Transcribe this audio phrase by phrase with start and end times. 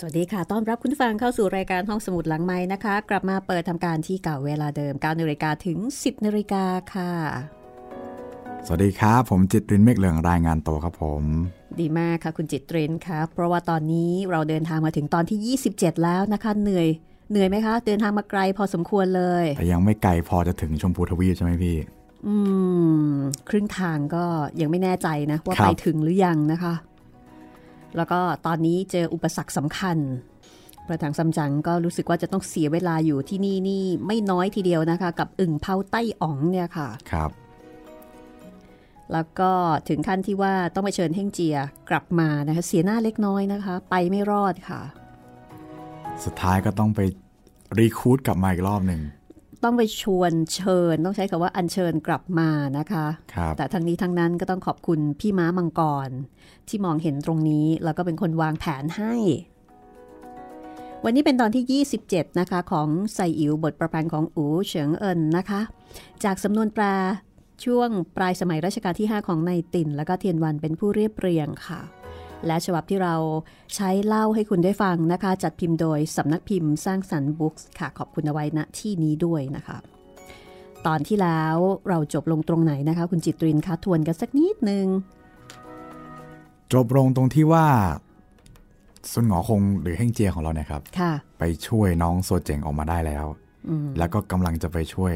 [0.00, 7.12] สวัสดีค่ะ ต้อนรับคุณฟังเข้าสู่รายการห้องสมุดหลังไม้นะคะ กลับมาเปิดทำการที่เก่าเวลาเดิม9นาฬิกาถึง 10นาฬิกาค่ะ
[8.66, 11.22] สวัสดีครับ ผมจิตรินเมฆเหลืองรายงานตัวครับผม
[11.80, 16.88] ดีมากค่ะ คุณจิตเรนครับเพราะว่าตอนนี้เราเดินทางมาถึงตอนที่ 27 แล้วนะคะเหนื่อย
[17.30, 21.76] เหนื่อยไหมคะ เดินทางมาไกลพอสมควรเลย แต่ยังไม่ไกลพอจะถึงชมพูทวีปใช่ไหมพี่
[22.26, 22.34] อื
[23.12, 23.14] ม
[23.48, 24.24] ครึ่งทางก็
[24.60, 26.74] ยังไม่แน่ใจนะ ว่าครับไปถึงหรือยังนะคะ
[27.96, 29.98] แล้วก็ตอนนี้เจออุปสรรคสำคัญ
[30.86, 37.30] ประถังซัมจั๋งก็รู้สึกว่าจะต้องเสียเวลาอยู่ที่นี่นี่ไม่น้อยทีเดียวนะคะ กับอึ่งเผาไต้อ๋องเนี่ยค่ะ ครับ
[39.12, 39.52] แล้วก็
[39.88, 41.56] ถึงขั้นที่ว่าต้องไปเชิญเฮ่งเจีย
[41.90, 44.80] กลับมานะคะเสียหน้าเล็กน้อยนะคะ ไปไม่รอดค่ะ
[46.24, 47.00] สุดท้ายก็ต้องไป
[47.78, 49.00] รีคูดกลับมาอีกรอบหนึ่ง
[49.64, 56.10] ต้องไปชวนเชิญ ต้องใช้คำว่าอัญเชิญกลับมานะคะครับแต่ทั้งนี้ทั้งนั้นก็ต้องขอบคุณพี่ม้ามังกร
[56.68, 59.14] ที่มองเห็นตรงนี้ แล้วก็เป็นคนวางแผนให้
[61.04, 65.60] วันนี้เป็นตอนที่ 27 นะคะ ของไซอิ๋วบทประพันธ์ของอูเฉิงเอินนะคะ
[66.24, 66.84] จากสำนวนแปล
[67.64, 71.80] ช่วงปลายสมัยรัชกาลที่ 5 ของนายติ่น แล้วก็เทียนวันเป็นผู้เรียบเรียงค่ะ
[72.46, 73.14] และฉบับที่เรา
[73.74, 79.78] ใช้เล่าให้คุณได้ฟังนะคะ จัดพิมพ์โดยสำนักพิมพ์สร้างสรรค์บุ๊กส์ค่ะ ขอบคุณเอาไว้ณที่นี้ด้วยนะคะ
[80.86, 81.56] ตอนที่แล้ว
[81.88, 84.86] เราจบลงตรงไหนนะคะ คุณจิตรินคะทวนกันสักนิดนึง
[86.72, 87.66] จบลงตรงที่ว่า
[89.12, 93.26] ซุนหงอคงหรือเฮ่งเจียของเราเนี่ยครับค่ะ ไปช่วยน้องโซเจ๋งออกมาได้แล้ว
[93.68, 95.12] อืมแล้วก็กำลังจะไปช่วย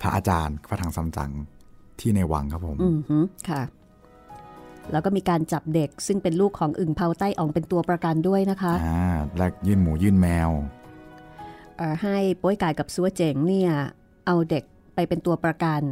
[0.00, 1.30] พระอาจารย์พระถังซัมจั๋ง
[2.00, 3.62] ที่ในวังครับผม อืมฮึค่ะ
[4.92, 10.50] แล้วก็มีการจับเด็กซึ่งเป็นลูกของอึ่งเผาไต้อองเป็นตัวประกันด้วยนะคะอ่าแลกยื่นหมูยื่นแมว
[11.76, 13.70] เอ่อให้โป้ยกายกับซัวเจ๋งเนี่ย
[14.26, 14.64] เอาเด็ก
[14.94, 15.82] ไปเป็นตัวประกัน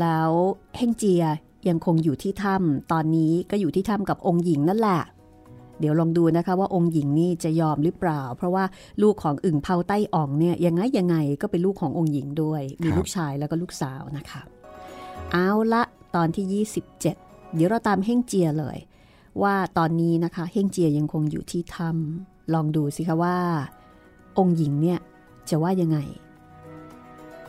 [0.00, 0.30] แล้ว
[0.76, 1.24] เฮงเจีย
[1.68, 5.00] ยังคงอยู่ที่ถ้ำตอนนี้ก็อยู่ที่ถ้ำกับองค์หญิงนั่นแหละ
[5.80, 8.64] เดี๋ยวลองดูนะคะว่าองค์หญิงนี่จะยอมหรือเปล่า เพราะว่า
[9.02, 14.40] ลูกของอึ่งเผาไต้อ่องเนี่ยยังไงยังไงก็เป็นลูกขององค์หญิงด้วย มีครับลูกชายแล้วก็ลูกสาวนะคะ
[15.32, 15.82] เอาละ
[16.14, 17.23] ตอนที่ 27
[17.54, 18.78] เดี๋ยวเราตามเฮ่งเจียเลย
[19.42, 23.38] ว่าตอนนี้นะคะเฮ่งเจียยังคงอยู่ที่ถ้ำลองดูสิคะว่า
[24.38, 25.00] องค์หญิงเนี่ย
[25.48, 25.98] จะว่ายังไง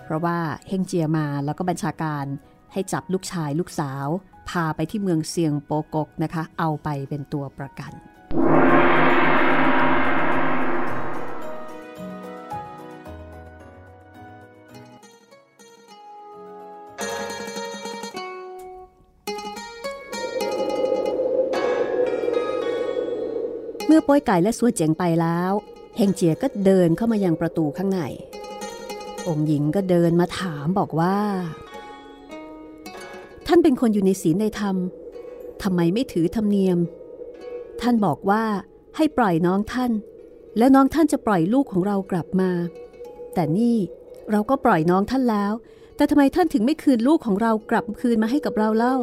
[0.03, 2.25] เพราะว่าเฮ่งเจียมาแล้วก็บัญชาการ
[2.73, 4.07] ให้จับลูกชายลูกสาว
[4.49, 7.91] พาไปที่เมืองเซียงโปกกนะคะ เอาไปเป็นตัวประกัน
[23.97, 25.51] มื่อป้ยไก่และซัวเจ๋งไปแล้ว
[25.97, 28.01] เฮงเจียก็เดินเข้ามายังประตูข้างใน
[29.28, 31.17] องค์หญิงก็เดินมาถามบอกว่า
[33.47, 34.75] ท่านเป็นคนอยู่ในศีลในธรรม
[35.63, 36.78] ทำไมไม่ถือธรรมเนียม
[37.81, 38.44] ท่านบอกว่า
[38.95, 39.91] ให้ปล่อยน้องท่าน
[40.57, 42.51] แล้วน้องท่านจะปล่อยลูกของเรากลับมา
[43.34, 43.78] แต่นี่
[44.31, 45.51] เราก็ปล่อยน้องท่านแล้ว
[45.95, 48.95] แต่ทำไมท่านถึงไม่คืนลูกของเรากลับคืนมาให้กับเราเล่า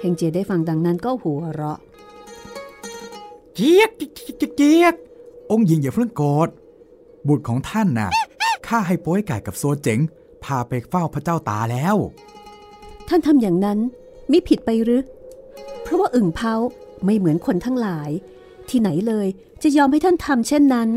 [0.00, 1.80] เฮงเจียได้ฟังดังนั้นก็หัวเราะ
[3.54, 4.94] เจี๊ยกเจี๊ยกเจี๊ยกเจี๊ยก
[5.50, 6.48] องค์หญิงอย่าเพิ่งโกรธ
[7.28, 8.10] บุตรของท่านน่ะ
[8.66, 10.00] ข้าให้โป้ยไก่กับโซเจ๋ง
[10.44, 11.96] พาไปเฝ้าพระเจ้าตาแล้ว
[13.08, 13.78] ท่านทำอย่างนั้น
[14.28, 15.02] ไม่ผิดไปหรือ
[15.82, 16.54] เพราะว่าอึ่งเผา
[17.04, 18.10] ไม่เหมือนคนทั้งหลาย
[18.68, 19.26] ที่ไหนเลย
[19.62, 20.88] จะยอมให้ท่านทำเช่นนั้น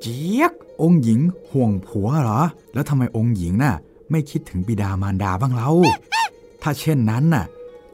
[0.00, 0.52] เจี๊ยก
[0.82, 1.20] องค์หญิง
[1.50, 2.40] ห่วงผัวเหรอ
[2.74, 3.74] แล้วทำไมองค์หญิงน่ะ
[4.10, 5.70] ไม่คิดถึงบิดามารดาบ้างเล่า
[6.62, 7.44] ถ้าเช่นนั้นน่ะ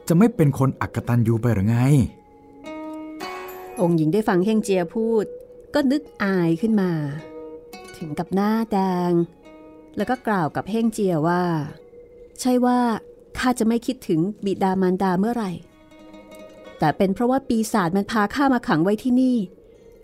[0.09, 1.77] จะไม่เป็นคนอักตันยูไปหรือไง
[3.81, 5.25] องค์หญิงได้ฟังเฮงเจียพูด
[5.73, 6.91] ก็นึกอายขึ้นมา
[7.97, 8.77] ถึงกับหน้าแด
[9.09, 9.11] ง
[9.97, 11.43] แล้วก็กล่าวกับเฮงเจียว่า
[12.39, 12.79] ใช่ว่า
[13.39, 15.51] ข้าจะไม่คิดถึงบิดามารดาเมื่อไหร่
[16.79, 19.37] แต่เป็นเพราะว่าปีศาจมันพาข้ามาขังไว้ที่นี่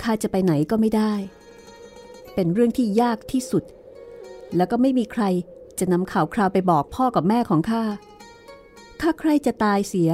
[0.03, 1.13] ข้าจะไปไหนก็ไม่ได้
[2.33, 3.63] เป็นเรื่องที่ยากที่สุด
[4.55, 5.23] แล้วก็ไม่มีใคร
[5.79, 7.83] จะนำข่าวคราวไปบอกพ่อกับแม่ของข้า
[9.01, 10.11] ข้าใครจะตายเสีย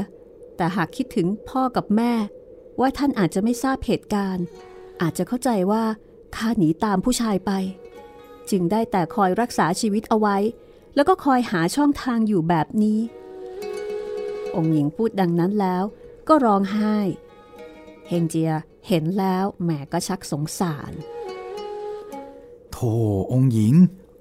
[0.57, 2.13] แต่หากคิดถึงพ่อกับแม่
[2.80, 4.45] ว่าท่านอาจจะไม่ทราบเหตุการณ์
[5.01, 5.83] อาจจะเข้าใจว่า
[6.36, 7.51] ข้าหนีตามผู้ชายไป
[8.50, 10.38] จึงได้แต่คอยรักษาชีวิตเอาไว้
[10.95, 13.00] แล้วก็คอยหาช่องทางอยู่แบบนี้
[14.56, 15.84] องค์หญิงพูดดังนั้นแล้ว
[16.27, 16.95] ก็ร้องไห้
[18.07, 18.54] เฮงเจีย
[18.88, 20.92] เห็นแล้วแหมก็ชักสงสาร
[22.72, 22.94] โธ่
[23.31, 23.74] องค์หญิง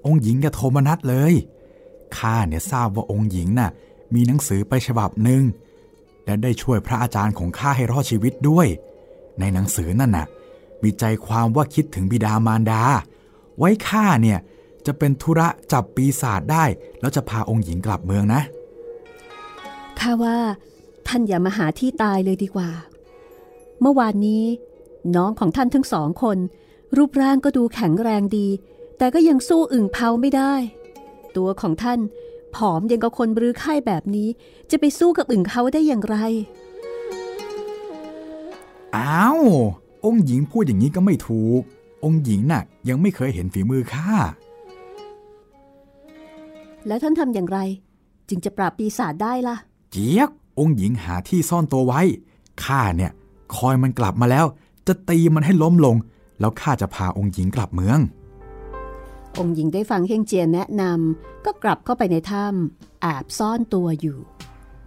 [0.06, 1.34] องค์หญิงอย่าโทรมานัดเลย
[2.16, 3.70] ข้าเนี่ยทราบว่าองค์หญิงน่ะ
[4.14, 5.42] มีหนังสือไปฉบับหนึ่ง
[6.24, 8.66] และได้ช่วยพระอาจารย์ของข้าให้รอดชีวิตด้วย
[9.40, 10.26] ในหนังสือนั่นน่ะ
[10.82, 12.82] มีใจความว่าคิดถึงบิดามารดา
[13.58, 14.38] ไว้ข้าเนี่ย
[14.86, 16.64] จะเป็นธุระจับปีศาจได้
[17.00, 18.42] แล้วจะพาองค์หญิงกลับเมืองนะ
[19.98, 20.38] ข้าว่า
[21.06, 22.70] ท่านอย่ามาหาที่ตายเลยดีกว่า
[23.80, 24.44] เมื่อวานนี้
[25.16, 26.38] น้องของท่านทั้งสองคน
[26.96, 28.48] รูปร่างก็ดูแข็งแรงดี
[28.98, 30.54] แต่ก็ยังสู้อึ่งเผาไม่ได้
[31.36, 32.00] ตัวของท่าน
[32.56, 34.28] ผอมยังกับคนรื้อไข้แบบนี้
[34.70, 36.16] จะไปสู้กับอึ่งเขาได้อย่างไร
[38.96, 39.40] อ้าว
[40.04, 41.62] องค์หญิงพูดอย่างนี้ก็ไม่ถูก
[42.04, 44.10] องค์หญิงน่ะยังไม่เคยเห็นฝีมือข้า
[46.86, 47.58] แล้วท่านทำอย่างไร
[48.28, 49.56] จึงจะปราบปีศาจได้ล่ะ
[49.90, 52.00] เจี๊ยก องค์หญิงหาที่ซ่อนตัวไว้
[52.64, 53.12] ข้าเนี่ย
[53.56, 54.46] คอยมันกลับมาแล้ว
[54.86, 55.96] จะตีมันให้ล้มลง
[56.40, 57.98] แล้วข้าจะพาองค์หญิงกลับเมือง
[59.38, 64.18] องค์หญิงได้ฟังเฮงเจียนแนะนำก็กลับเข้าไปในถ้ำแอบซ่อนตัวอยู่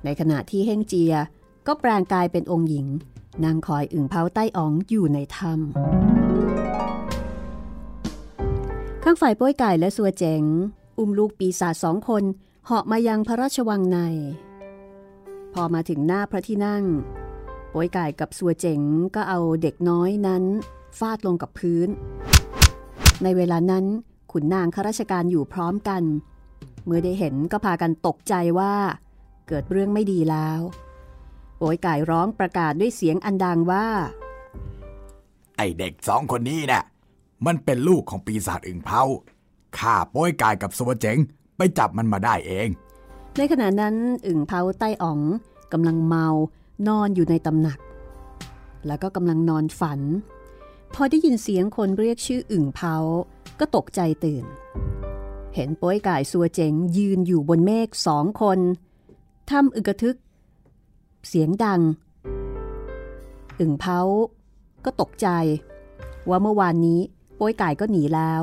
[0.04, 1.14] ในขณะที่เฮงเจีย
[1.68, 2.88] ก็แปลงกายเป็นองค์หญิง
[3.44, 5.62] นางคอยอึ่งเผาใต้อ๋องอยู่ในถ้ำ
[9.04, 10.44] ข้างฝ่ายป้วยไก่และสัวเจ๋ง
[10.98, 12.24] อุ้มลูกปีศาจสองคน
[12.66, 13.98] เหาะมายังพระราชวังใน
[15.54, 16.84] พอมาถึงหน้าพระที่นั่ง
[17.74, 18.82] ป้วยไก่กับสัวเจ๋ง
[19.16, 20.44] ก็เอาเด็กน้อยนั้น
[21.00, 21.88] ฟาดลงกับพื้น
[23.24, 23.86] ในเวลานั้น
[24.34, 26.04] ขุนนางข้าราชการอยู่พร้อมกัน
[26.86, 28.74] เมื่อได้เห็นก็พากันตกใจว่า
[29.48, 30.60] เกิดเรื่องไม่ดีแล้ว
[31.60, 33.86] โอยไก่ร้องประกาศด้วยเสียงอันดังว่า
[35.58, 36.84] ไอเด็กสองคนนี้น่ะ
[37.46, 39.04] มันเป็นลูกของปีศาจอึ่งเผา
[39.78, 41.18] ข้าโป้ยกายกับสวเจ๋ง
[41.58, 42.68] ไปจับมันมาได้เอง
[43.38, 43.96] ในขณะนั้น
[44.28, 45.20] อึ่งเผาใต้อ๋อง
[45.74, 46.28] กำลังเมา
[46.88, 47.80] นอนอยู่ในตำหนัก
[48.88, 50.02] แล้วก็กำลังนอนฝัน
[50.94, 52.96] พอได้ยินเสียงคนเรียกชื่ออึ่งเผา
[53.60, 54.46] ก็ตกใจตื่น
[55.56, 58.60] เห็นป้ยก่ายสัวเจ๋งยืนอยู่บนเมฆสองคน
[59.50, 60.18] ทำอึกทึก
[61.28, 61.82] เสียงดัง
[63.60, 64.00] อึ่งเผา
[64.86, 65.28] ก็ตกใจ
[66.30, 67.00] ว่าเมื่อวานนี้
[67.40, 68.42] ป้ยก่ายก็หนีแล้ว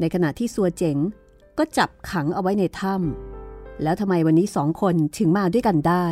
[0.00, 0.96] ในขณะที่สัวเจ๋ง
[1.58, 6.06] ก็จับขังเอาไว้ในถ้ำแล้วทำไมวันนี้สองคนถึงมาด้วยกันได้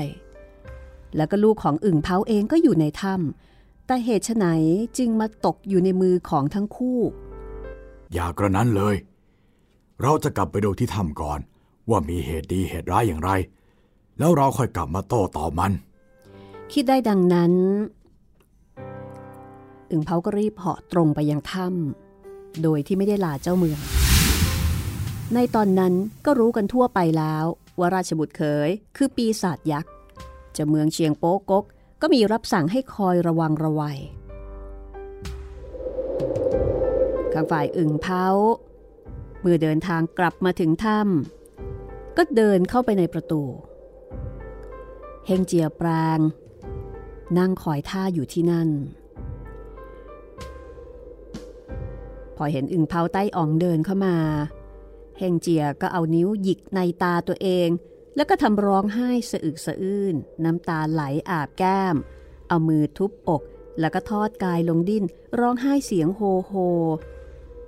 [1.17, 4.47] แล้วก็ลูกของอึ่งเผาเองก็อยู่ในถ้ำแต่เหตุไฉน
[4.99, 7.01] จึงมาตกอยู่ในมือของทั้งคู่
[8.13, 8.97] อย่ากระนั้นเลย
[10.03, 11.41] เราจะกลับไปดูที่ถ้ำก่อน
[11.91, 13.31] ว่ามีเหตุดีเหตุร้ายอย่างไร
[14.19, 15.73] แล้วเราค่อยกลับมาโต้ตอบมัน
[16.73, 17.53] คิดได้ดังนั้น
[19.91, 23.81] อึ่งเผาก็รีบเหาะตรงไปยังถ้ำโดยที่ไม่ได้ลาเจ้าเมือง
[25.35, 25.95] ในตอนนั้น
[26.27, 27.45] ก็รู้กันทั่วไปแล้ว
[27.79, 29.93] ว่าราชบุตรเขยคือปีศาจยักษ์
[30.53, 31.65] เจ้าเมืองเชียงโป๊กก
[32.03, 38.27] ก็มีรับสั่งให้คอยระวังระวัยางฝ่ายอึ่งเผา
[39.41, 43.43] เมื่อเดินทางกลับมาถึงถ้ำก็เดินเข้าไปในประตู
[45.27, 46.21] เฮงเจียปราง
[47.39, 48.69] นั่งคอยท่าอยู่ที่นั่น
[52.37, 54.17] พอเห็นอึ่งเผาใต้อ่องเดินเข้ามา
[55.19, 57.69] เฮงเจียก็เอานิ้วหยิกในตาตัวเอง
[58.17, 60.15] แล้วก็ทำร้องไห้สะอึกสะอื้น
[60.45, 61.97] น้ำตาไหลอาบแก้ม
[62.49, 63.43] เอามือทุบอก
[63.81, 65.05] แล้วก็ทอดกายลงดิ้น
[65.39, 66.53] ร้องไห้เสียงโฮโฮ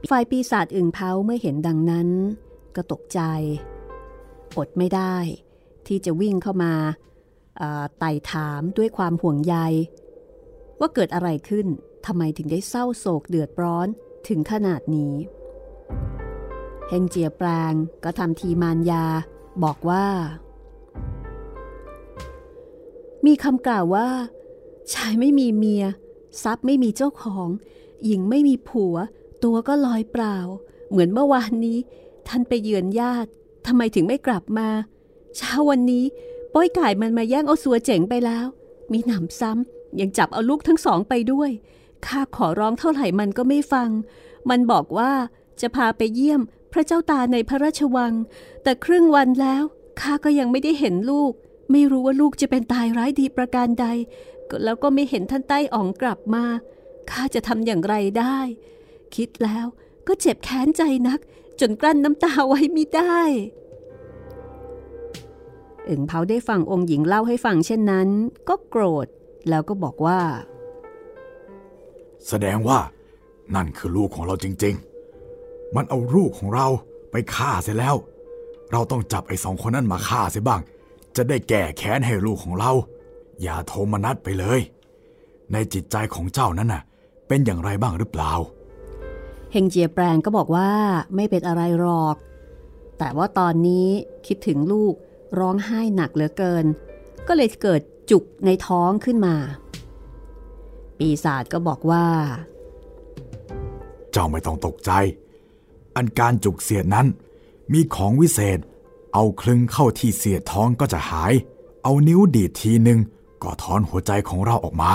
[0.09, 2.09] ฝ่ายปีศาจอึ่งเผาเมื่อเห็นดังนั้น
[2.77, 3.21] ก็ตกใจ
[4.57, 5.17] อดไม่ได้
[5.87, 6.75] ที่จะวิ่งเข้ามา
[7.99, 9.57] ไต่ถามด้วยความห่วงใย
[10.81, 11.67] ว่าเกิดอะไรขึ้น
[12.07, 13.87] ทำไมถึงได้เศร้าโศกเดือดร้อน
[14.29, 15.15] ถึงขนาดนี้
[16.89, 19.05] เฮงเจียแปรางก็ทำทีมานยา
[19.65, 20.07] บอกว่า
[23.27, 24.09] มีคำกล่าวว่า
[24.93, 25.85] ชายไม่มีเมีย
[26.43, 27.49] ทรัพย์ไม่มีเจ้าของ
[28.05, 28.97] หญิงไม่มีผัว
[29.45, 30.39] ตัวก็ลอยเปล่า
[30.91, 31.79] เหมือนเมื่อวานนี้
[32.29, 33.31] ท่านไปเยือนญาติ
[33.67, 34.69] ทำไมถึงไม่กลับมา
[35.37, 36.05] เช้าวันนี้
[36.55, 38.47] ป้อยไก่มันมาแย่งเอาสัวเจ๋งไปแล้ว
[38.93, 41.51] มีหนำซ้ำยังจับเอาลูกทั้งสองไปด้วย
[42.07, 43.91] ข้าขอร้องเท่าไหร่มันก็ไม่ฟัง
[44.51, 45.13] มันบอกว่า
[45.61, 46.41] จะพาไปเยี่ยม
[46.73, 48.13] พระเจ้าตาในพระราชวัง
[48.63, 49.63] แต่ครึ่งวันแล้ว
[50.01, 51.33] ข้าก็ยังไม่ได้เห็นลูก
[51.73, 53.87] ไม่รู้ว่าลูกจะเป็นตายร้ายดีประการใด
[54.65, 56.45] แล้วก็ไม่เห็นท่านใต้อ่องกลับมา
[57.11, 58.39] ข้าจะทำอย่างไรได้
[59.17, 59.67] คิดแล้ว
[60.07, 61.21] ก็เจ็บแค้นใจนัก
[61.61, 63.21] จนกลั้นน้ำตาไว้ไม่ได้
[65.89, 68.09] อึ่งเผาได้ฟังองค์หญิงเล่าให้ฟังเช่นนั้น
[68.49, 69.07] ก็โกรธ
[69.49, 70.21] แล้วก็บอกว่า
[72.29, 72.79] แสดงว่า
[73.55, 74.75] นั่นคือลูกของเราจริง
[75.25, 76.67] ๆ มันเอาลูกของเรา
[77.11, 77.97] ไปฆ่าเสียแล้ว
[78.73, 80.61] เราต้องจับไอ้สองคนนั้นมาฆ่าเสียบ้าง
[81.17, 82.73] จะได้แก้แค้นให้ลูกของเรา
[83.43, 84.61] อย่าโทมนัดไปเลย
[85.53, 86.83] ในจิตใจของเจ้านั้นน่ะ
[87.29, 88.33] เป็นอย่างไรบ้างหรือเปล่า
[89.53, 90.71] เฮงเจียแปลงก็บอกว่า
[91.15, 92.17] ไม่เป็นอะไรหรอก
[92.99, 93.89] แต่ว่าตอนนี้
[94.27, 94.95] คิดถึงลูก
[95.39, 96.65] ร้องไห้หนักเหลือเกิน
[97.29, 97.81] ก็เลยเกิด
[98.11, 99.37] จุกในท้องขึ้นมา
[100.99, 102.07] ปีศาจก็บอกว่า
[104.13, 104.91] เจ้าไม่ต้องตกใจ
[105.97, 107.07] อันการจุกเสียดนั้น
[107.73, 108.59] มีของวิเศษ
[109.15, 111.33] เอาคลึงเข้าที่เสียดท้องก็จะหาย
[111.83, 112.99] เอานิ้วดีดทีหนึ่ง
[113.43, 114.93] ก็ถอนหัวใจของเราออกมา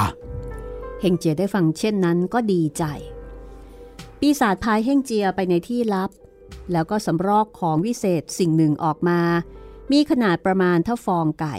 [1.02, 2.84] เฮงเจียได้ฟังเช่นนั้นก็ดีใจ
[4.28, 6.10] ปีศาจพายเฮงเจียไปในที่ลับ
[6.72, 9.20] แล้วก็สำรอกของวิเศษสิ่งหนึ่งออกมา
[9.92, 11.56] มีขนาดประมาณเท่าฟองไก่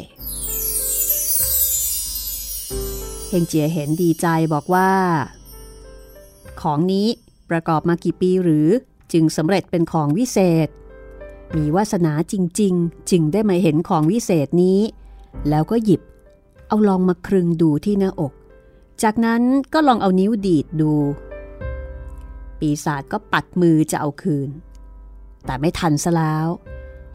[3.28, 4.90] เฮงเจียเห็นดีใจบอกว่า
[6.60, 7.08] ของนี้
[7.50, 8.68] ประกอบมากี่ปีหรือ
[9.12, 10.68] จึงสำเร็จเป็นของวิเศษ
[11.56, 14.80] มีวาสนาจริง ๆ จึงได้มาเห็นของวิเศษนี้
[15.48, 16.00] แล้วก็หยิบ
[16.68, 18.32] เอาลองมาครึงดูที่หน้าอก
[19.02, 19.42] จากนั้น
[19.72, 20.92] ก็ลองเอานิ้วดีดดู
[22.60, 24.50] ปีศาจก็ปัดมือจะเอาคืน
[25.46, 26.46] แต่ไม่ทันซะแล้ว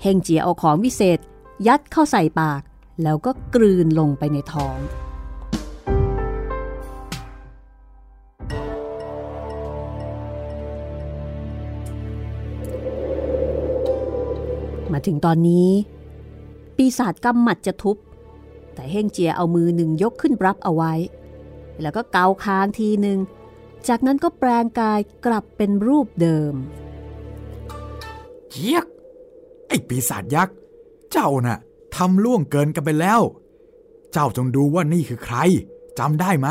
[0.01, 1.19] เฮงเจียเอาของวิเศษ
[1.67, 2.61] ยัดเข้าใส่ปาก
[3.03, 4.77] แล้วก็กลืนลงไปในท้อง
[14.91, 15.69] มาถึงตอนนี้
[16.75, 17.97] ปีศาจกำหมัดจะทุบ
[18.73, 20.93] แต่เฮงเจียเอามือหนึ่งยกขึ้นรับเอาไว้
[21.81, 23.19] แล้วก็เกาค้างทีหนึ่ง
[23.87, 26.53] จากนั้นก็แปลงกายกลับเป็นรูปเดิม
[28.51, 28.85] เยียก
[29.67, 30.55] ไอ้ปีศาจยักษ์
[31.11, 31.59] เจ้าน่ะ
[31.95, 33.21] ทำล่วงเกินกันไปแล้ว
[34.13, 35.37] เจ้าจงดูว่านี่คือใคร
[35.99, 36.47] จำได้ไหม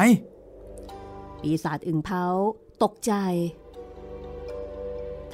[1.41, 2.25] ปีศาจอึ่งเผา
[2.83, 3.13] ตกใจ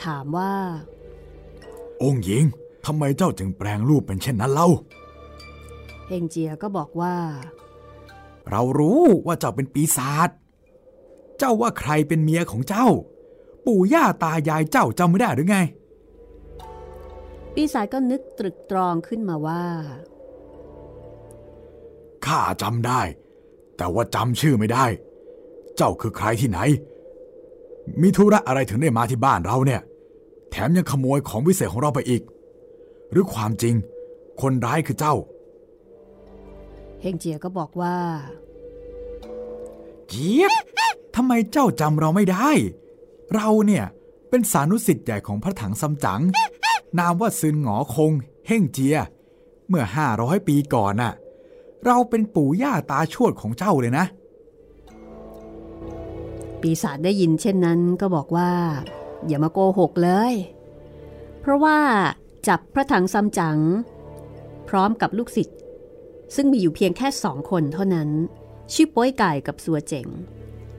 [0.02, 0.54] ถามว่า
[2.02, 2.44] องค์หญิง
[2.84, 4.68] ทำไมเจ้าจึงแปลงรูปเป็นเช่นนั้นเล่า
[6.06, 7.16] เฮงเจียก็บอกว่า
[8.50, 10.30] เรารู้ว่าเจ้าเป็นปีศาจ
[11.38, 12.86] เจ้าว่าใครเป็นเมียของเจ้า
[13.66, 15.58] ปู่ย่าตายายเจ้าจำไม่ได้หรือไง
[17.54, 19.64] ปีศาจก็นึกตรึกตรองขึ้นมาว่า
[22.26, 23.00] ข้าจำได้
[23.76, 24.84] แต่ว่าจำชื่อไม่ได้
[25.76, 26.58] เจ้าคือใครที่ไหน
[28.02, 29.80] มีธุระอะไรถึงได้มาที่บ้านเราเนี่ย
[30.50, 32.22] แถมยังขโมยของวิเศษของเราไปอีก
[33.10, 33.74] หรือความจริง
[34.40, 35.14] คนร้ายคือเจ้า
[37.00, 37.96] เฮงเจียก็บอกว่า
[40.08, 40.52] เจี๊ยบ
[41.16, 42.50] ทำไมเจ้าจำเราไม่ได้
[43.34, 43.84] เราเนี่ย
[44.28, 46.22] เป็นสานุสิทธิ์ใหญ่ของพระถังซัมจั๋ง
[46.98, 48.12] นามว่าซึนหงอคง
[48.46, 48.96] เฮ่งเจีย
[49.68, 51.12] เมื่อห้าร้อยปีก่อนน่ะ
[51.86, 54.04] เราเป็นปู่ย่าตาชวดของเจ้าเลยนะ
[56.60, 58.50] ปีศาจได้ยินเช่นนั้นก็บอกว่า
[59.26, 60.34] อย่ามาโกหกเลย
[61.40, 61.78] เพราะว่า
[62.48, 63.58] จับพระถังซัมจั๋ง
[64.68, 65.58] พร้อมกับลูกศิษย์
[66.34, 68.08] ซึ่งมีอยู่เพียงแค่สองคนเท่านั้น
[68.72, 70.08] ชื่อป้ยไก่กับสัวเจ๋ง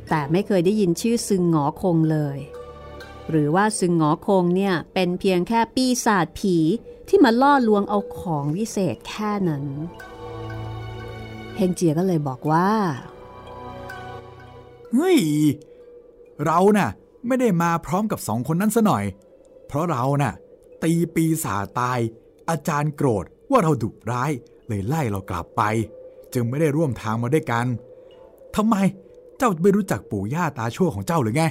[0.10, 2.38] แต่ไม่เคยได้ยินชื่อซึงหงอคงเลย
[3.30, 6.56] หรือว่าซึงหงอคงเนี่ยเป็นเพียงแค่ปีศาจผี
[7.08, 9.66] ที่มาล่อลวงเอาของวิเศษแค่นั้น
[11.56, 12.70] เฮงเจียก็เลยบอกว่า
[14.94, 15.20] เฮ้ย
[16.46, 16.90] เราน่ะ
[17.28, 19.04] ไม่ได้มาพร้อมกับสองคนนั้นซะหน่อย
[19.68, 20.34] เพราะเราน่ะ
[20.84, 22.00] ตีปีศาจตาย
[22.50, 24.32] อาจารย์โกรธว่าเราดุร้าย
[24.68, 25.62] เลยไล่เรากลับไป
[26.34, 27.66] จึงไม่ได้ร่วมทางมาด้วยกัน
[28.56, 28.76] ทำไม
[29.38, 31.44] เจ้าไม่รู้จักปู่ย่าตาชั่วของเจ้าหรือไง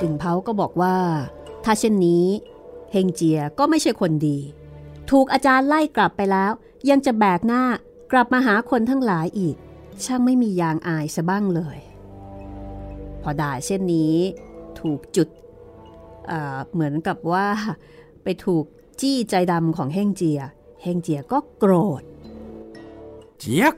[0.00, 0.96] อึ่งเผาก็บอกว่า
[1.64, 2.26] ถ้าเช่นนี้
[2.92, 4.38] เฮงเจียก็ไม่ใช่คนดี
[5.10, 6.52] ถูกอาจารย์ไล่กลับไปแล้ว
[6.90, 7.62] ยังจะแบกหน้า
[8.12, 9.56] กลับมาหาคนทั้งหลายอีก
[10.04, 11.78] ช่างไม่มียางอายซะบ้างเลย
[13.22, 14.14] พอด่าเช่นนี้
[14.80, 15.28] ถูกจุด
[16.26, 17.46] เเหมือนกับว่า
[18.22, 18.64] ไปถูก
[19.00, 20.40] จี้ใจดำของเฮงเจีย
[20.82, 22.02] เฮงเจียก็โกรธ
[23.38, 23.74] เจี๊ยก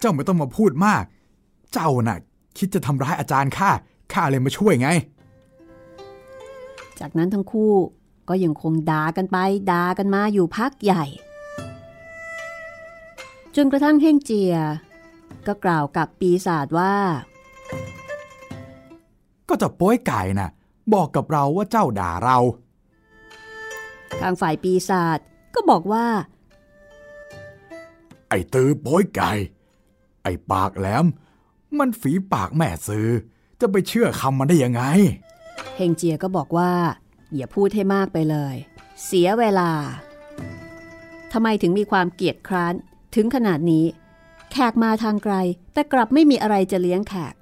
[0.00, 1.04] เจ้าไม่ต้องมาพูดมาก
[1.72, 2.18] เจ้าน่ะ
[2.58, 3.70] คิดจะทำร้ายอาจารย์ข้า
[4.12, 4.88] ข้าเลยมาช่วยไง
[7.00, 7.74] จากนั้นทั้งคู่
[8.28, 9.38] ก็ยังคงด่ากันไป
[9.70, 11.04] ด่ากันมาอยู่พักใหญ่
[13.56, 14.54] จนกระทั่งเฮงเจีย
[15.46, 16.94] ก็กล่าวกับปีศาจว่า
[19.48, 20.50] ก็จะโป้ยไก่น่ะ
[20.94, 22.38] บอกกับเราว่าเจ้าด่าเรา
[24.20, 25.18] ทางฝ่ายปีศาจ
[25.54, 26.06] ก็บอกว่า
[28.28, 29.30] ไอ้ตือโป้ยไก่
[30.22, 31.06] ไอ้ปากแหลม
[31.78, 33.08] มันฝีปากแม่ซื้อ
[33.60, 34.82] จะไปเชื่อคำมันได้ยังไง
[35.76, 36.72] เฮงเจียก็บอกว่า
[37.34, 38.54] อย่าพูดให้มากไปเลย
[39.04, 39.70] เสียเวลา
[41.32, 42.74] ทำไมถึงมีความเกียดคร้าน
[43.14, 43.84] ถึงขนาดนี้
[44.52, 45.34] แขกมาทางไกล
[45.72, 47.34] แต่กลับไม่มีอะไรจะเลี้ยงแขก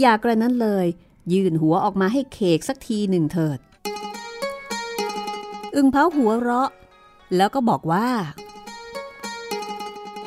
[0.00, 0.86] อย่ากระนั้นเลย
[1.32, 3.58] ยื่นหัวออกมาให้เคกสักทีหนึ่งเถิด
[5.74, 6.70] อึงเผาหัวเราะ
[7.36, 8.08] แล้วก็บอกว่า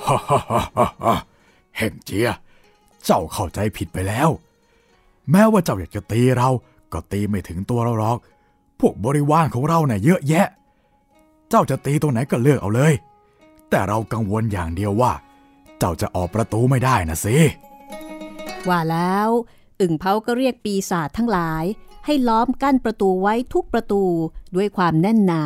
[0.05, 1.15] ฮ่าฮ่าฮ่าฮ่าฮ่า
[1.77, 2.29] เห็นเจีย
[3.09, 4.29] เจ้าเข้าใจผิดไปแล้ว
[5.31, 6.49] แม้ว่าเจ้าอยากจะตีเรา
[6.93, 8.17] ก็ตีไม่ถึงตัวเราหรอก
[8.79, 10.47] พวกบริวารของเราเนี่ยเยอะแยะ
[11.49, 12.93] เจ้าจะตีตรงไหนก็เลือกเอาเลย
[13.69, 15.11] แต่เรากังวลอย่างเดียวว่า
[15.79, 17.37] เจ้าจะออกประตูไม่ได้นะสิ
[18.69, 19.29] ว่าแล้ว
[19.79, 21.63] อึ่งเผาก็เรียกปีศาจทั้งหลาย
[22.05, 24.03] ให้ล้อมกั้นประตูไว้ทุกประตู
[24.55, 25.43] ด้วยความแน่นหนา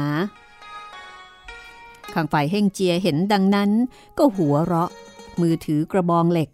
[2.13, 3.70] ข้างฝ่ายเฮงเจียเห็นดังนั้น
[4.18, 4.89] ก็หัวเราะ
[5.41, 6.50] มือถือกระบองเหล็ก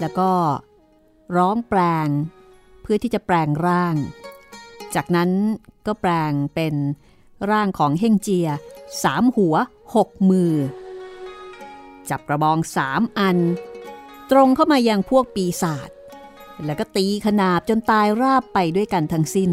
[0.00, 0.30] แล้วก็
[1.36, 2.08] ร้องแปลง
[2.82, 3.94] เพื่อที่จะแปลงร่าง
[4.94, 5.30] จากนั้น
[5.86, 6.74] ก็แปลงเป็น
[7.50, 8.48] ร่างของเฮงเจีย
[9.02, 9.56] สามหัว
[9.94, 10.54] หกมือ
[12.08, 13.38] จับกระบองสามอัน
[14.30, 15.90] ตรงเข้ามายังพวกปีศาจ
[16.64, 19.50] แล้วก็ตีขนาบจนตายราบไปด้วยกันทั้งสิ้น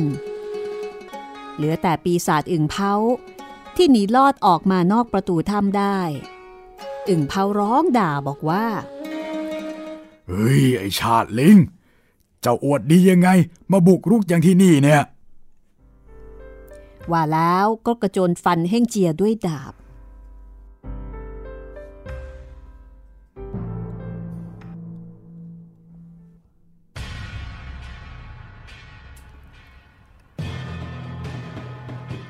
[1.56, 2.94] เหลือแต่ปีศาจอึ่งเผา
[3.76, 6.00] ที่หนีลอดออกมานอกประตูถ้ำได้
[7.10, 8.66] อึ่งเผาร้องด่าบอกว่า
[10.28, 11.58] เฮ้ย ไอชาติลิง
[12.42, 13.30] เจ้าอวดดียังไง
[13.72, 15.04] มาบุกรุกอย่างที่นี่เนี่ย
[17.12, 19.74] ว่าแล้วก็กระโจนฟันเฮ่งเจียด้วยดาบ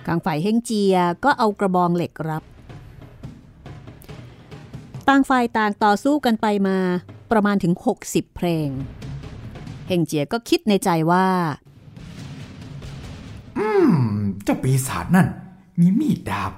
[0.07, 2.43] กลางฝ่ายเฮ่งเจียก็เอากระบองเหล็กรับ
[5.07, 6.77] ต่างฝ่ายต่างต่อสู้กันไปมา
[7.31, 7.73] ประมาณถึง
[8.05, 8.69] 60 เพลง
[9.87, 11.25] เฮ่งเจียก็คิดในใจว่า
[13.57, 13.93] อืม
[14.43, 15.27] เจ้าปีศาจนั่น
[15.79, 16.51] มีมีดดาบ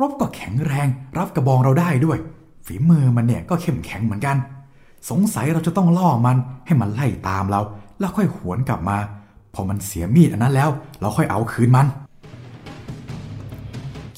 [0.00, 0.88] รบก็แข็งแรง
[1.18, 2.18] รับกระบองเราได้ด้วย
[2.66, 4.36] ฝีมือมันเนี่ยก็เข้มแข็งเหมือนกัน
[5.10, 6.36] สงสัยเราจะต้องล่อมัน
[6.66, 7.60] ให้มันไล่ตามเรา
[7.98, 8.98] แล้วค่อยหวนกลับมา
[9.54, 11.86] พอมันเสียมีดอันนั้นแล้ว เราค่อยเอาคืนมัน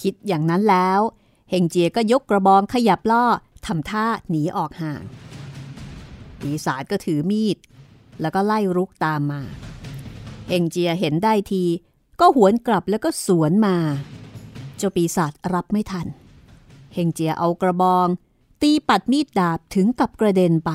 [0.00, 1.00] คิดอย่างนั้นแล้ว
[1.50, 3.25] เฮงเจียก็ยกกระบองขยับล่อ
[3.66, 5.00] ทำท่าหนีออกห่าง
[6.44, 7.56] ปีศาจก็ถือมีด
[8.20, 9.42] แล้วก็ไล่รุกตามมา
[10.48, 11.64] เฮงเจียเห็นได้ที
[12.20, 13.76] ก็หวนกลับแล้วก็สวนมา
[14.76, 16.06] เจ้าปีศาจรับไม่ทัน
[16.94, 18.08] เฮงเจียเอากระบอง
[18.62, 20.72] ตีปัดมีดดาบถึงกับกระเด็นไป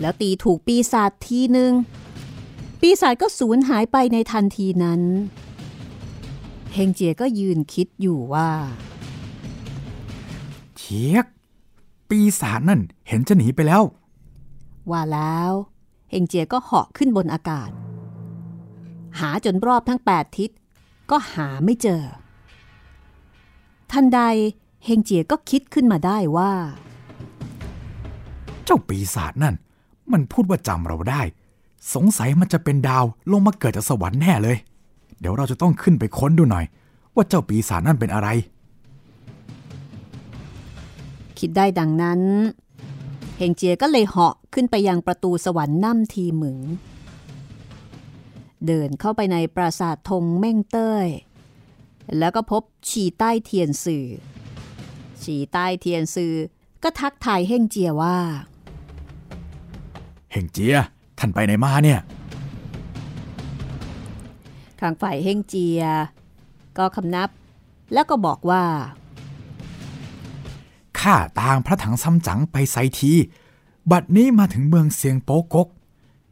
[0.00, 1.72] แล้วตีถูกปีศาจทีหนึ่ง
[2.80, 5.02] ปีศาจก็สูญหายไปในทันทีนั้น
[6.74, 8.50] เฮงเจียก็ยืนคิดอยู่ว่า
[10.78, 11.26] เชียก
[12.08, 13.82] ปีศาจนั่นเห็นจะหนีไปแล้ว
[14.92, 15.52] ว่าแล้ว
[16.10, 17.70] เฮงเจียก็เหาะขึ้นบนอากาศ
[19.20, 20.50] หาจนรอบทั้ง 8 ทิศ
[21.10, 22.02] ก็หาไม่เจอ
[23.92, 24.20] ทันใด
[24.84, 26.52] เฮงเจียก็คิดขึ้นมาได้ว่า
[28.64, 29.54] เจ้าปีศาจนั่น
[30.12, 31.22] มันพูดว่าจำเราได้
[31.94, 34.56] สงสัยมันจะเป็นดาวลงมาเกิดจากสวรรค์แน่เลย
[35.20, 36.64] เดี๋ยวเราจะต้องขึ้นไปค้นดูหน่อย
[37.14, 38.28] ว่าเจ้าปีศาจนั่นเป็นอะไร
[41.38, 42.20] คิดได้ดังนั้น
[42.69, 46.58] เฮงเจียก็เลยเหาะขึ้นไปยังประตูสวรรค์น้ำทีหมึง
[48.66, 51.06] เดินเข้าไปในปราสาทธงเม่งเต้ย
[52.18, 54.06] แล้วก็พบฉีใต้เทียนสื่อ
[55.22, 56.34] ฉีใต้เทียนสื่อ
[56.82, 58.16] ก็ทักทายเฮงเจียว่า
[60.32, 60.76] เฮงเจีย
[61.18, 62.00] ท่านไปไหนมาเนี่ย
[64.80, 65.82] ข้างฝ่ายเฮงเจีย
[66.78, 67.28] ก็คำนับ
[67.92, 68.62] แล้วก็บอกว่า
[71.00, 73.12] ข้าตางพระถังซัมจั๋งไปไซที
[73.90, 75.68] บัดนี้มาถึงเมืองเซียงโปกก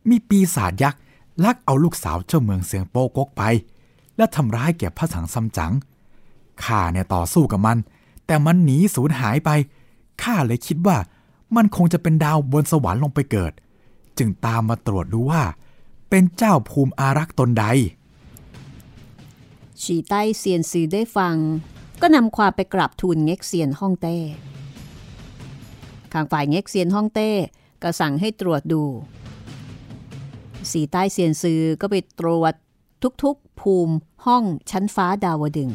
[0.09, 1.01] มีปีศาจยักษ์
[1.45, 3.43] ลักเอาลูกสาวเจ้าเมืองเซียงโปกกไป
[4.17, 5.73] และทำร้ายแก่พระถังซัมจั๋ง
[6.65, 7.79] ข้าเนี่ยต่อสู้กับมัน
[8.27, 9.51] แต่มันหนีสูญหายไป
[10.23, 10.97] ข้าเลยคิดว่า
[11.57, 13.53] มันคงจะเป็นดาวบนสวรรค์ลงไปเกิด
[14.19, 15.43] จึงตามมาตรวจดูว่า
[16.11, 17.65] เป็นเจ้าภูมิอารักษ์ตนใด
[19.83, 21.37] ฉีใต้เซียนซือได้ฟัง
[22.01, 24.17] ก็นำความไปกราบทูลเง็กเซียนฮ่องเต้
[26.13, 27.31] ข้างฝ่ายเง็กเซียนฮ่องเต้
[27.83, 28.83] ก็สั่งให้ตรวจดู
[30.73, 32.55] สีใต้เซียนซือก็ไปตรวจ
[33.23, 33.95] ทุกๆ ภูมิ
[34.27, 35.71] ห้องชั้นฟ้าดาวดึง